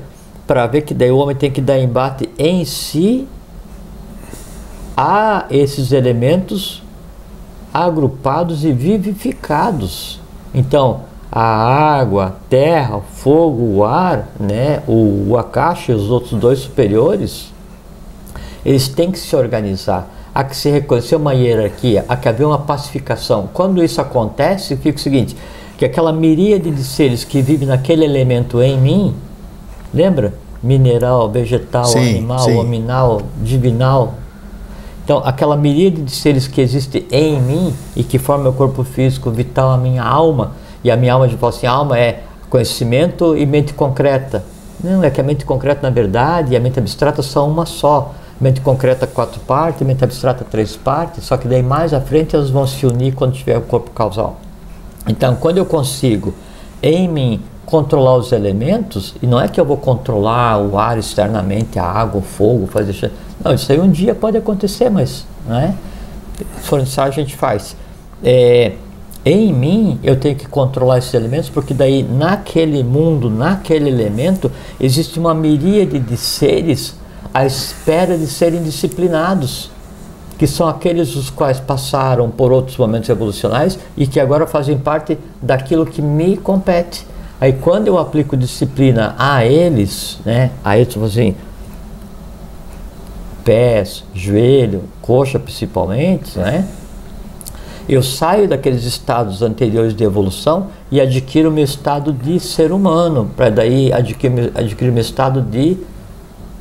[0.48, 3.28] para ver que daí o homem tem que dar embate em si
[4.96, 6.82] a esses elementos
[7.74, 10.20] agrupados e vivificados.
[10.54, 11.02] Então,
[11.32, 15.36] a água, a terra, o fogo, o ar, né, o, o
[15.88, 17.54] e os outros dois superiores,
[18.66, 20.08] eles têm que se organizar.
[20.34, 23.50] Há que se reconhecer uma hierarquia, há que haver uma pacificação.
[23.54, 25.36] Quando isso acontece, fica o seguinte,
[25.78, 29.16] que aquela miríade de seres que vivem naquele elemento em mim,
[29.94, 30.34] lembra?
[30.62, 32.58] Mineral, vegetal, sim, animal, sim.
[32.58, 34.16] hominal, divinal,
[35.10, 39.32] então, aquela miríade de seres que existe em mim e que forma meu corpo físico,
[39.32, 40.52] vital, a minha alma,
[40.84, 44.44] e a minha alma, fala assim, alma é conhecimento e mente concreta.
[44.84, 48.14] Não, é que a mente concreta, na verdade, e a mente abstrata são uma só.
[48.40, 52.52] Mente concreta, quatro partes, mente abstrata, três partes, só que daí mais à frente elas
[52.52, 54.38] vão se unir quando tiver o corpo causal.
[55.08, 56.36] Então, quando eu consigo
[56.84, 61.80] em mim controlar os elementos, e não é que eu vou controlar o ar externamente,
[61.80, 63.12] a água, o fogo, fazer
[63.44, 65.76] não, isso aí um dia pode acontecer, mas né,
[66.62, 67.76] se for necessário a gente faz.
[68.24, 68.74] É,
[69.26, 75.20] em mim eu tenho que controlar esses elementos, porque daí naquele mundo, naquele elemento, existe
[75.20, 76.96] uma miríade de seres
[77.34, 79.72] à espera de serem disciplinados,
[80.38, 85.18] que são aqueles os quais passaram por outros momentos evolucionais e que agora fazem parte
[85.42, 87.06] daquilo que me compete.
[87.42, 91.36] Aí quando eu aplico disciplina a eles, né, a eles, assim,
[93.50, 96.68] pés, joelho, coxa principalmente, né?
[97.88, 103.32] Eu saio daqueles estados anteriores de evolução e adquiro o meu estado de ser humano,
[103.36, 105.78] para daí adquirir, adquirir o meu estado de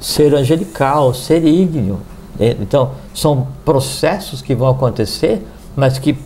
[0.00, 2.00] ser angelical, ser ígneo.
[2.38, 2.56] Né?
[2.58, 6.16] Então, são processos que vão acontecer, mas que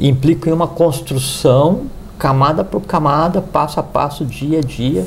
[0.00, 1.82] implicam em uma construção
[2.18, 5.06] camada por camada, passo a passo, dia a dia,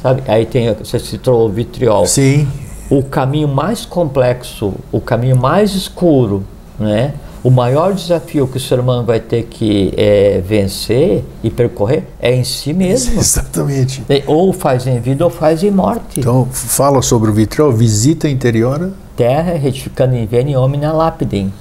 [0.00, 0.22] sabe?
[0.28, 2.06] Aí tem, você citou o vitriol.
[2.06, 2.46] Sim
[2.90, 6.44] o caminho mais complexo, o caminho mais escuro,
[6.78, 7.14] né?
[7.42, 12.34] O maior desafio que o ser humano vai ter que é, vencer e percorrer é
[12.34, 13.18] em si mesmo.
[13.20, 14.02] Exatamente.
[14.26, 16.18] Ou faz em vida ou faz em morte.
[16.18, 18.90] Então, fala sobre o vitrol, visita interior.
[19.16, 21.52] Terra retificando em vene omnia lapidem.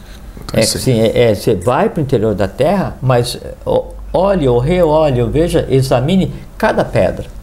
[0.43, 3.37] Então, é, assim, é, é, você vai para o interior da terra, mas
[4.11, 7.34] olhe ou reolhe, ou veja, examine cada pedra.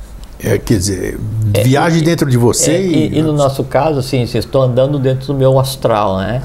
[0.44, 1.18] É, quer dizer,
[1.62, 2.72] viaje é, dentro de você.
[2.72, 6.42] É, e, e, no nosso caso, assim, estou andando dentro do meu astral, né?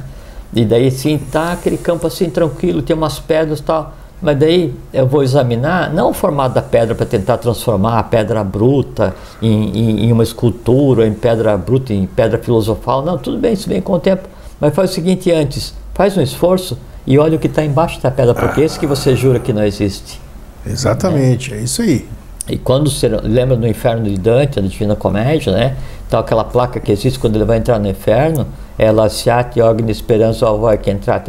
[0.54, 3.93] E daí, sim, tá aquele campo assim tranquilo, tem umas pedras e tal.
[4.22, 8.43] mas daí eu vou examinar não o formato da pedra para tentar transformar a pedra
[8.43, 13.04] bruta em, em, em, uma escultura, em pedra bruta, em pedra filosofal.
[13.04, 14.28] Não, tudo bem, isso vem com o tempo.
[14.60, 18.12] Mas faz o seguinte antes, faz um esforço e olha o que está embaixo da
[18.12, 18.66] pedra, porque ah.
[18.66, 20.20] esse que você jura que não existe.
[20.66, 22.06] Exatamente, é, é isso aí.
[22.50, 25.76] E quando você lembra do inferno de Dante, da Divina Comédia, né?
[26.08, 29.91] Então aquela placa que existe quando ele vai entrar no inferno, ela se ate ogni
[29.91, 31.22] esperança ao vai que entrar,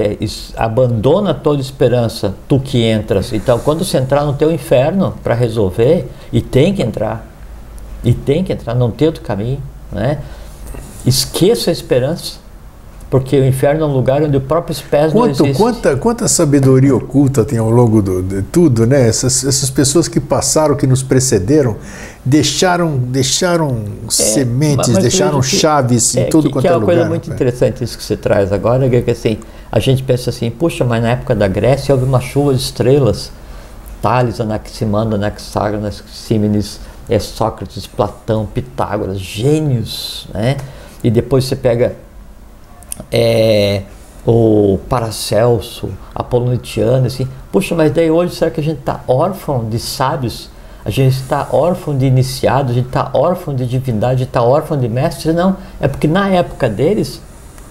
[0.57, 3.33] abandona toda esperança, tu que entras.
[3.33, 7.27] Então quando você entrar no teu inferno para resolver, e tem que entrar,
[8.05, 9.61] e tem que entrar, não tem outro caminho,
[9.91, 10.19] né?
[11.05, 12.39] Esqueça a esperança
[13.11, 15.63] porque o inferno é um lugar onde o próprio pés Quanto, não existe.
[15.63, 19.09] Quanta, quanta sabedoria oculta tem ao longo do, de tudo, né?
[19.09, 21.77] Essas, essas pessoas que passaram, que nos precederam,
[22.23, 26.73] deixaram, deixaram é, sementes, mas, deixaram que, chaves é, em tudo que, quanto que é,
[26.73, 26.93] é lugar.
[26.93, 29.39] É uma coisa muito interessante isso que você traz agora, é que assim,
[29.73, 33.33] a gente pensa assim, puxa, mas na época da Grécia houve uma chuva de estrelas.
[34.03, 36.79] Tales, Anaximandro, Anaxágoras, Símenes,
[37.09, 40.57] é, Sócrates, Platão, Pitágoras, gênios, né?
[41.03, 41.97] E depois você pega
[43.11, 43.83] é,
[44.27, 49.79] o Paracelso, Apolonitiano, assim, puxa, mas daí hoje será que a gente está órfão de
[49.79, 50.51] sábios?
[50.85, 54.89] A gente está órfão de iniciados, a gente está órfão de divindade, está órfão de
[54.89, 55.35] mestres?
[55.35, 57.21] Não, é porque na época deles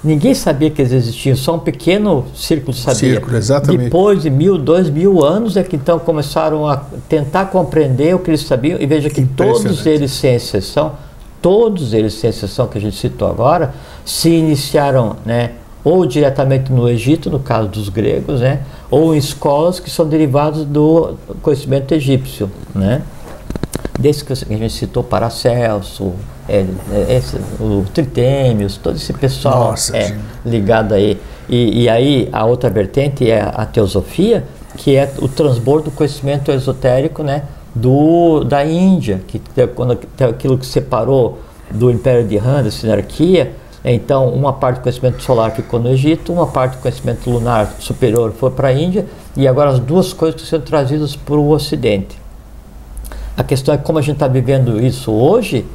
[0.03, 2.95] ninguém sabia que eles existiam, só um pequeno círculo sabia.
[2.95, 3.85] Círculo, exatamente.
[3.85, 6.77] Depois de mil, dois mil anos é que então começaram a
[7.09, 10.93] tentar compreender o que eles sabiam e veja que todos eles, sem exceção,
[11.41, 13.73] todos eles, sem exceção que a gente citou agora,
[14.05, 15.51] se iniciaram, né,
[15.83, 20.65] ou diretamente no Egito, no caso dos gregos, né, ou em escolas que são derivadas
[20.65, 23.01] do conhecimento egípcio, né.
[23.99, 26.13] Desde que a gente citou Paracelso,
[26.47, 30.15] é, é, esse, o Tritêmios, todo esse pessoal Nossa, é,
[30.45, 31.19] ligado aí.
[31.49, 34.45] E, e, aí a outra vertente é a teosofia,
[34.77, 37.43] que é o transbordo do conhecimento esotérico, né,
[37.79, 39.41] do, da Índia, que
[39.75, 43.53] quando aquilo que separou do Império de Han, da sinarquia,
[43.83, 48.33] então uma parte do conhecimento solar ficou no Egito, uma parte do conhecimento lunar superior
[48.33, 49.05] foi para a Índia,
[49.35, 52.17] e agora as duas coisas estão sendo trazidas para o Ocidente.
[53.35, 55.65] A questão é como a gente está vivendo isso hoje,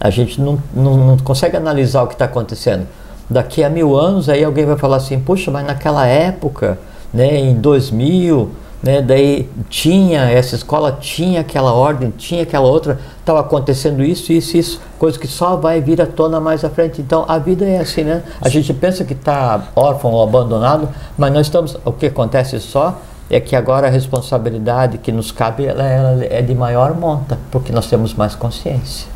[0.00, 2.86] a gente não, não, não consegue analisar o que está acontecendo.
[3.28, 6.78] Daqui a mil anos, aí alguém vai falar assim, puxa, mas naquela época,
[7.12, 8.50] né, em 2000,
[8.86, 9.02] né?
[9.02, 14.80] Daí tinha, essa escola tinha aquela ordem, tinha aquela outra, estava acontecendo isso, isso, isso,
[14.96, 17.02] coisa que só vai vir à tona mais à frente.
[17.02, 18.22] Então a vida é assim, né?
[18.40, 21.76] A gente pensa que está órfão ou abandonado, mas nós estamos.
[21.84, 26.40] O que acontece só é que agora a responsabilidade que nos cabe ela, ela é
[26.40, 29.08] de maior monta, porque nós temos mais consciência.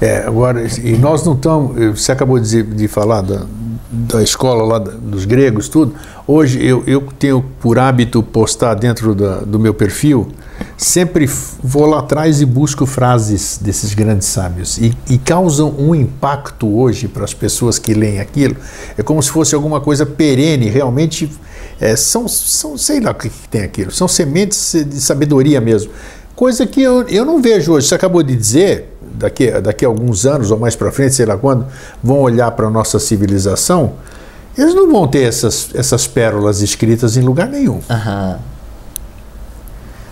[0.00, 1.98] É, agora, e nós não estamos.
[1.98, 3.46] Você acabou de, de falar da,
[3.90, 5.94] da escola lá dos gregos, tudo.
[6.26, 10.28] Hoje eu, eu tenho por hábito postar dentro da, do meu perfil,
[10.76, 11.28] sempre
[11.62, 17.06] vou lá atrás e busco frases desses grandes sábios e, e causam um impacto hoje
[17.06, 18.56] para as pessoas que leem aquilo.
[18.98, 21.30] É como se fosse alguma coisa perene, realmente
[21.80, 25.92] é, são, são, sei lá o que, que tem aquilo, são sementes de sabedoria mesmo.
[26.36, 27.88] Coisa que eu, eu não vejo hoje.
[27.88, 31.36] Você acabou de dizer, daqui, daqui a alguns anos ou mais para frente, sei lá
[31.36, 31.66] quando,
[32.04, 33.94] vão olhar para a nossa civilização,
[34.56, 37.80] eles não vão ter essas, essas pérolas escritas em lugar nenhum.
[37.90, 38.38] Aham.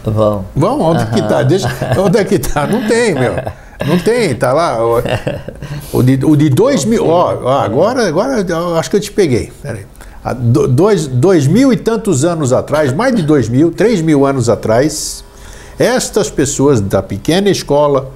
[0.04, 0.44] Vão.
[0.54, 0.80] Vão?
[0.80, 1.12] Onde Aham.
[1.12, 1.42] que está?
[1.42, 1.68] Deixa,
[1.98, 2.66] onde é que está?
[2.66, 3.34] Não tem, meu.
[3.86, 4.78] Não tem, tá lá.
[5.92, 7.06] O, de, o de dois mil.
[7.06, 8.44] Ó, ó, agora, agora
[8.78, 9.50] acho que eu te peguei.
[9.62, 9.86] Peraí.
[10.70, 15.23] Dois, dois mil e tantos anos atrás, mais de dois mil, três mil anos atrás,
[15.78, 18.10] estas pessoas da pequena escola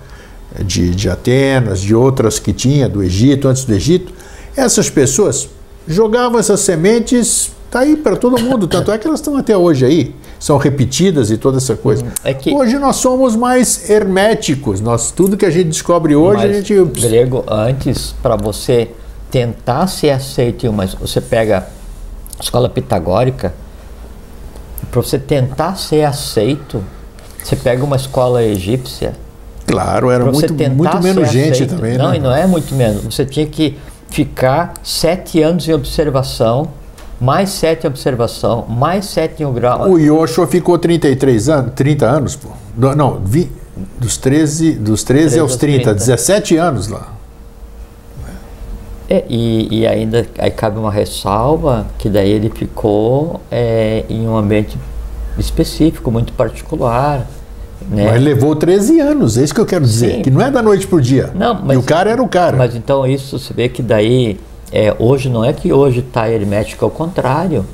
[0.65, 4.13] de, de Atenas, de outras que tinha, do Egito, antes do Egito,
[4.57, 5.49] essas pessoas
[5.87, 9.85] jogavam essas sementes, tá aí para todo mundo, tanto é que elas estão até hoje
[9.85, 12.05] aí, são repetidas e toda essa coisa.
[12.05, 12.53] Hum, é que...
[12.55, 16.85] Hoje nós somos mais herméticos, nós, tudo que a gente descobre hoje, Mas, a gente...
[17.01, 18.91] Grego, antes, para você
[19.31, 20.87] tentar ser aceito em uma...
[20.87, 21.67] Você pega
[22.39, 23.55] a escola pitagórica,
[24.91, 26.83] para você tentar ser aceito,
[27.49, 29.15] você pega uma escola egípcia.
[29.67, 31.77] Claro, era muito, muito menos gente aceito.
[31.77, 31.97] também.
[31.97, 32.17] Não, né?
[32.17, 33.03] e não é muito menos.
[33.05, 33.79] Você tinha que
[34.11, 36.69] ficar sete anos em observação,
[37.19, 39.89] mais sete em observação, mais sete em grau.
[39.89, 42.49] O Yoshua ficou 33 anos, 30 anos, pô.
[42.77, 43.51] Não, vi,
[43.99, 47.15] dos 13, dos 13, 13 aos 30, 30, 17 anos lá.
[49.09, 54.37] É, e, e, ainda aí cabe uma ressalva que daí ele ficou é, em um
[54.37, 54.77] ambiente
[55.39, 57.27] específico, muito particular.
[57.89, 58.05] Né?
[58.05, 60.23] Mas levou 13 anos, é isso que eu quero dizer, Sim.
[60.23, 61.31] que não é da noite para o dia.
[61.35, 62.57] Não, mas, e o cara era o cara.
[62.57, 64.39] Mas então isso você vê que daí,
[64.71, 67.65] é, hoje não é que hoje está hermético, ao contrário.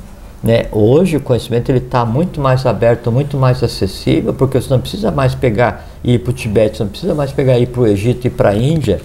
[0.41, 0.67] Né?
[0.71, 5.11] Hoje o conhecimento ele está muito mais aberto, muito mais acessível, porque você não precisa
[5.11, 7.81] mais pegar e ir para o Tibete, você não precisa mais pegar e ir para
[7.81, 9.01] o Egito e para a Índia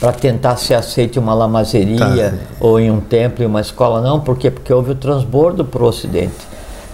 [0.00, 2.36] para tentar ser aceito em uma lamazeria tá.
[2.60, 4.50] ou em um templo, em uma escola, não, por quê?
[4.50, 6.34] Porque houve o transbordo para o Ocidente.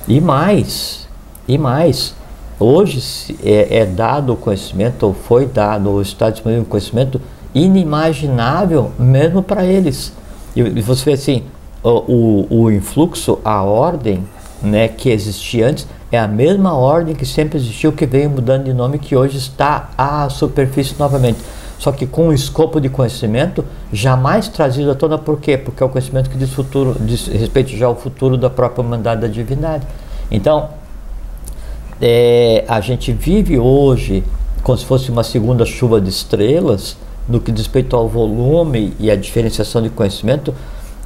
[0.08, 1.06] E mais,
[1.46, 2.14] e mais,
[2.58, 7.20] hoje é, é dado o conhecimento, ou foi dado, ou está disponível o conhecimento
[7.54, 10.12] inimaginável mesmo para eles.
[10.56, 11.42] E, você vê assim,
[11.82, 14.24] o, o, o influxo, a ordem
[14.62, 18.72] né, que existia antes, é a mesma ordem que sempre existiu, que veio mudando de
[18.72, 21.38] nome, que hoje está à superfície novamente.
[21.78, 25.58] Só que com um escopo de conhecimento jamais trazido à tona, por quê?
[25.58, 29.20] Porque é o conhecimento que diz, futuro, diz respeito já ao futuro da própria humanidade
[29.20, 29.86] da divindade.
[30.30, 30.70] Então,
[32.06, 34.22] é, a gente vive hoje
[34.62, 39.10] como se fosse uma segunda chuva de estrelas, no que diz respeito ao volume e
[39.10, 40.54] à diferenciação de conhecimento,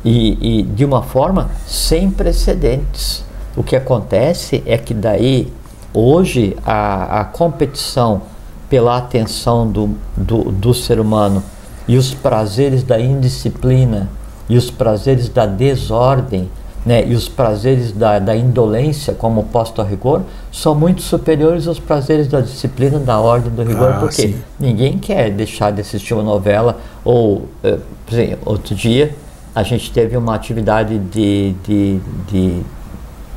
[0.05, 3.25] e, e de uma forma sem precedentes.
[3.57, 5.53] O que acontece é que daí,
[5.95, 8.23] hoje, a, a competição
[8.69, 11.45] pela atenção do, do, do ser humano
[11.87, 14.09] e os prazeres da indisciplina
[14.49, 16.51] e os prazeres da desordem
[16.87, 20.23] né, e os prazeres da, da indolência, como posto a rigor,
[20.53, 24.37] são muito superiores aos prazeres da disciplina, da ordem, do rigor, ah, porque sim.
[24.59, 29.15] ninguém quer deixar de assistir uma novela ou, eh, por exemplo, outro dia
[29.55, 32.63] a gente teve uma atividade de, de, de,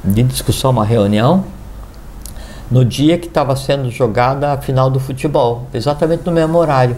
[0.03, 1.43] de discussão, uma reunião,
[2.69, 6.95] no dia que estava sendo jogada a final do futebol, exatamente no mesmo horário.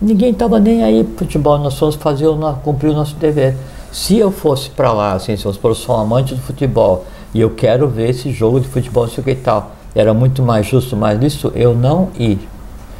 [0.00, 2.26] Ninguém estava nem aí para futebol, nós fomos fazer
[2.62, 3.56] cumprir o nosso dever.
[3.90, 7.50] Se eu fosse para lá, assim, se eu fosse um amante do futebol e eu
[7.50, 10.66] quero ver esse jogo de futebol, não sei o que e tal, era muito mais
[10.66, 12.38] justo, mais isso, eu não ir.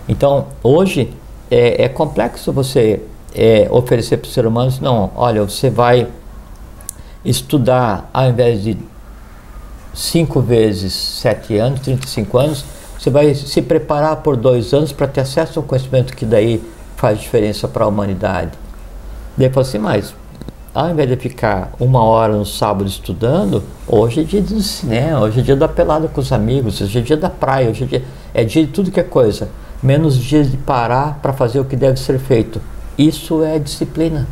[0.09, 1.13] Então, hoje
[1.51, 3.03] é, é complexo você
[3.35, 6.09] é, oferecer para os seres humanos, não, olha, você vai
[7.25, 8.79] estudar ao invés de
[9.93, 12.65] cinco vezes sete anos, 35 anos,
[12.99, 16.63] você vai se preparar por dois anos para ter acesso ao conhecimento que daí
[16.97, 18.53] faz diferença para a humanidade.
[19.37, 20.15] Daí fala assim, mas
[20.79, 25.41] ao invés de ficar uma hora no sábado estudando, hoje é dia de cinema, hoje
[25.41, 28.05] é dia da pelada com os amigos, hoje é dia da praia, hoje é dia,
[28.33, 29.49] é dia de tudo que é coisa.
[29.83, 32.61] Menos dias de parar para fazer o que deve ser feito.
[32.97, 34.29] Isso é disciplina.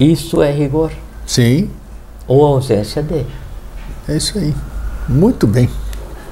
[0.00, 0.90] Isso é rigor.
[1.24, 1.70] Sim.
[2.26, 3.30] Ou ausência dele.
[4.08, 4.52] É isso aí.
[5.08, 5.70] Muito bem.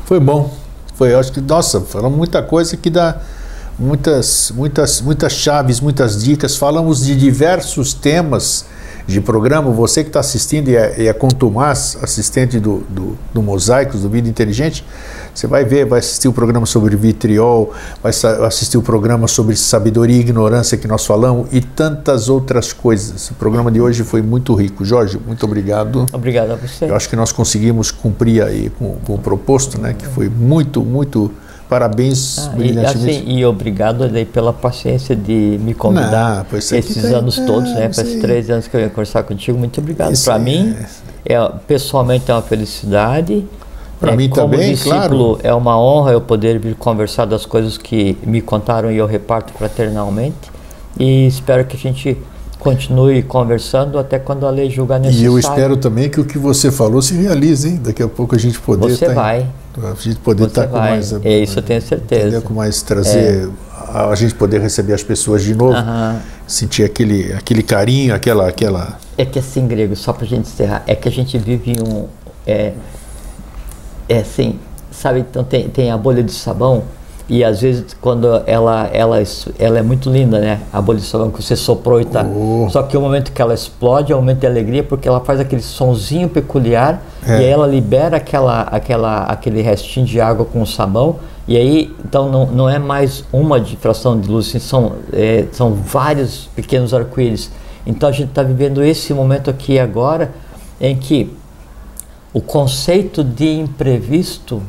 [0.04, 0.52] Foi bom.
[0.94, 3.20] Foi, acho que, nossa, falamos muita coisa que dá
[3.78, 6.56] muitas, muitas, muitas chaves, muitas dicas.
[6.56, 8.66] Falamos de diversos temas
[9.06, 9.70] de programa.
[9.70, 14.10] Você que está assistindo e é, e é contumaz, assistente do, do, do Mosaicos, do
[14.10, 14.84] Vida Inteligente,
[15.34, 17.72] você vai ver, vai assistir o programa sobre vitriol,
[18.02, 18.12] vai
[18.46, 23.30] assistir o programa sobre sabedoria e ignorância que nós falamos e tantas outras coisas.
[23.30, 24.84] O programa de hoje foi muito rico.
[24.84, 26.04] Jorge, muito obrigado.
[26.12, 26.84] Obrigado a você.
[26.84, 29.94] Eu acho que nós conseguimos cumprir aí com, com o proposto, né?
[29.96, 31.30] Que foi muito, muito
[31.68, 37.36] Parabéns, ah, e, assim, e obrigado aí pela paciência de me convidar Não, esses anos
[37.36, 37.86] todos, né?
[37.90, 39.58] Esses três anos que eu ia conversar contigo.
[39.58, 40.18] Muito obrigado.
[40.24, 40.74] Para mim,
[41.26, 43.44] é, pessoalmente é uma felicidade.
[44.00, 45.40] Para é, mim como também, discípulo, claro.
[45.42, 49.52] é uma honra eu poder vir conversar das coisas que me contaram e eu reparto
[49.52, 50.50] fraternalmente.
[50.98, 52.16] E espero que a gente
[52.58, 55.22] continue conversando até quando a lei julgar necessário.
[55.22, 57.80] E eu espero também que o que você falou se realize, hein?
[57.82, 59.40] Daqui a pouco a gente poder Você tá vai.
[59.40, 61.12] Em, a gente poder estar tá com mais.
[61.12, 62.22] É isso, eu tenho certeza.
[62.22, 62.42] Entendeu?
[62.42, 63.48] Com mais trazer.
[63.48, 63.68] É.
[63.92, 66.16] A, a, gente poder receber as pessoas de novo, uh -huh.
[66.46, 68.98] sentir aquele, aquele carinho, aquela, aquela.
[69.16, 72.06] É que assim, grego, só para a gente encerrar, é que a gente vive um.
[72.46, 72.72] É,
[74.08, 74.58] é assim,
[74.90, 76.82] sabe, então tem, tem a bolha de sabão
[77.28, 79.22] e às vezes quando ela, ela,
[79.58, 80.60] ela é muito linda, né?
[80.72, 82.24] A bolha de sabão que você soprou e tá.
[82.24, 82.68] Oh.
[82.70, 85.38] Só que o momento que ela explode é um momento de alegria porque ela faz
[85.38, 87.32] aquele sonzinho peculiar é.
[87.32, 91.16] e aí ela libera aquela, aquela, aquele restinho de água com o sabão.
[91.46, 95.74] E aí, então não, não é mais uma difração de luz, assim, são, é, são
[95.74, 97.50] vários pequenos arco-íris.
[97.86, 100.30] Então a gente está vivendo esse momento aqui agora
[100.80, 101.34] em que
[102.32, 104.62] o conceito de imprevisto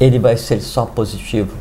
[0.00, 1.54] ele vai ser só positivo.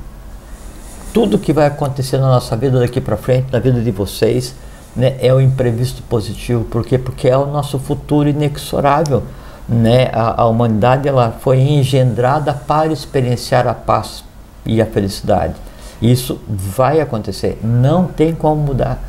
[1.14, 4.56] Tudo que vai acontecer na nossa vida daqui para frente, na vida de vocês,
[4.96, 6.64] né, é o imprevisto positivo.
[6.64, 6.98] Por quê?
[6.98, 9.24] Porque é o nosso futuro inexorável.
[9.68, 10.10] Né?
[10.14, 14.24] A, a humanidade ela foi engendrada para experienciar a paz
[14.66, 15.56] e a felicidade.
[16.02, 19.09] Isso vai acontecer, não tem como mudar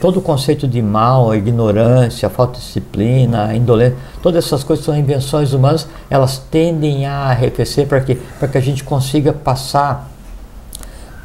[0.00, 4.62] todo o conceito de mal, a ignorância, a falta de disciplina, a indolência, todas essas
[4.62, 9.32] coisas são invenções humanas, elas tendem a arrefecer para que, para que a gente consiga
[9.32, 10.10] passar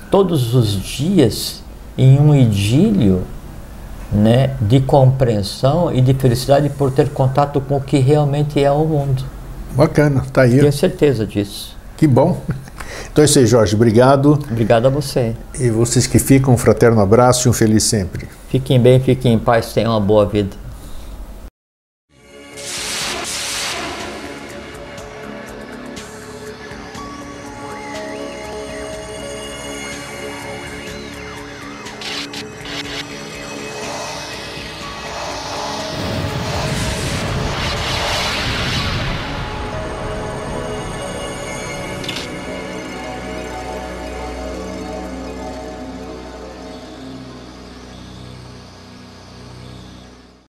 [0.09, 1.61] todos os dias
[1.97, 3.23] em um idílio
[4.11, 8.85] né, de compreensão e de felicidade por ter contato com o que realmente é o
[8.85, 9.23] mundo.
[9.75, 10.57] Bacana, tá aí.
[10.59, 11.77] Tenho certeza disso.
[11.95, 12.41] Que bom.
[13.11, 13.75] Então é isso aí, Jorge.
[13.75, 14.39] Obrigado.
[14.49, 15.35] Obrigado a você.
[15.59, 18.27] E vocês que ficam, um fraterno abraço e um feliz sempre.
[18.49, 20.55] Fiquem bem, fiquem em paz, tenham uma boa vida.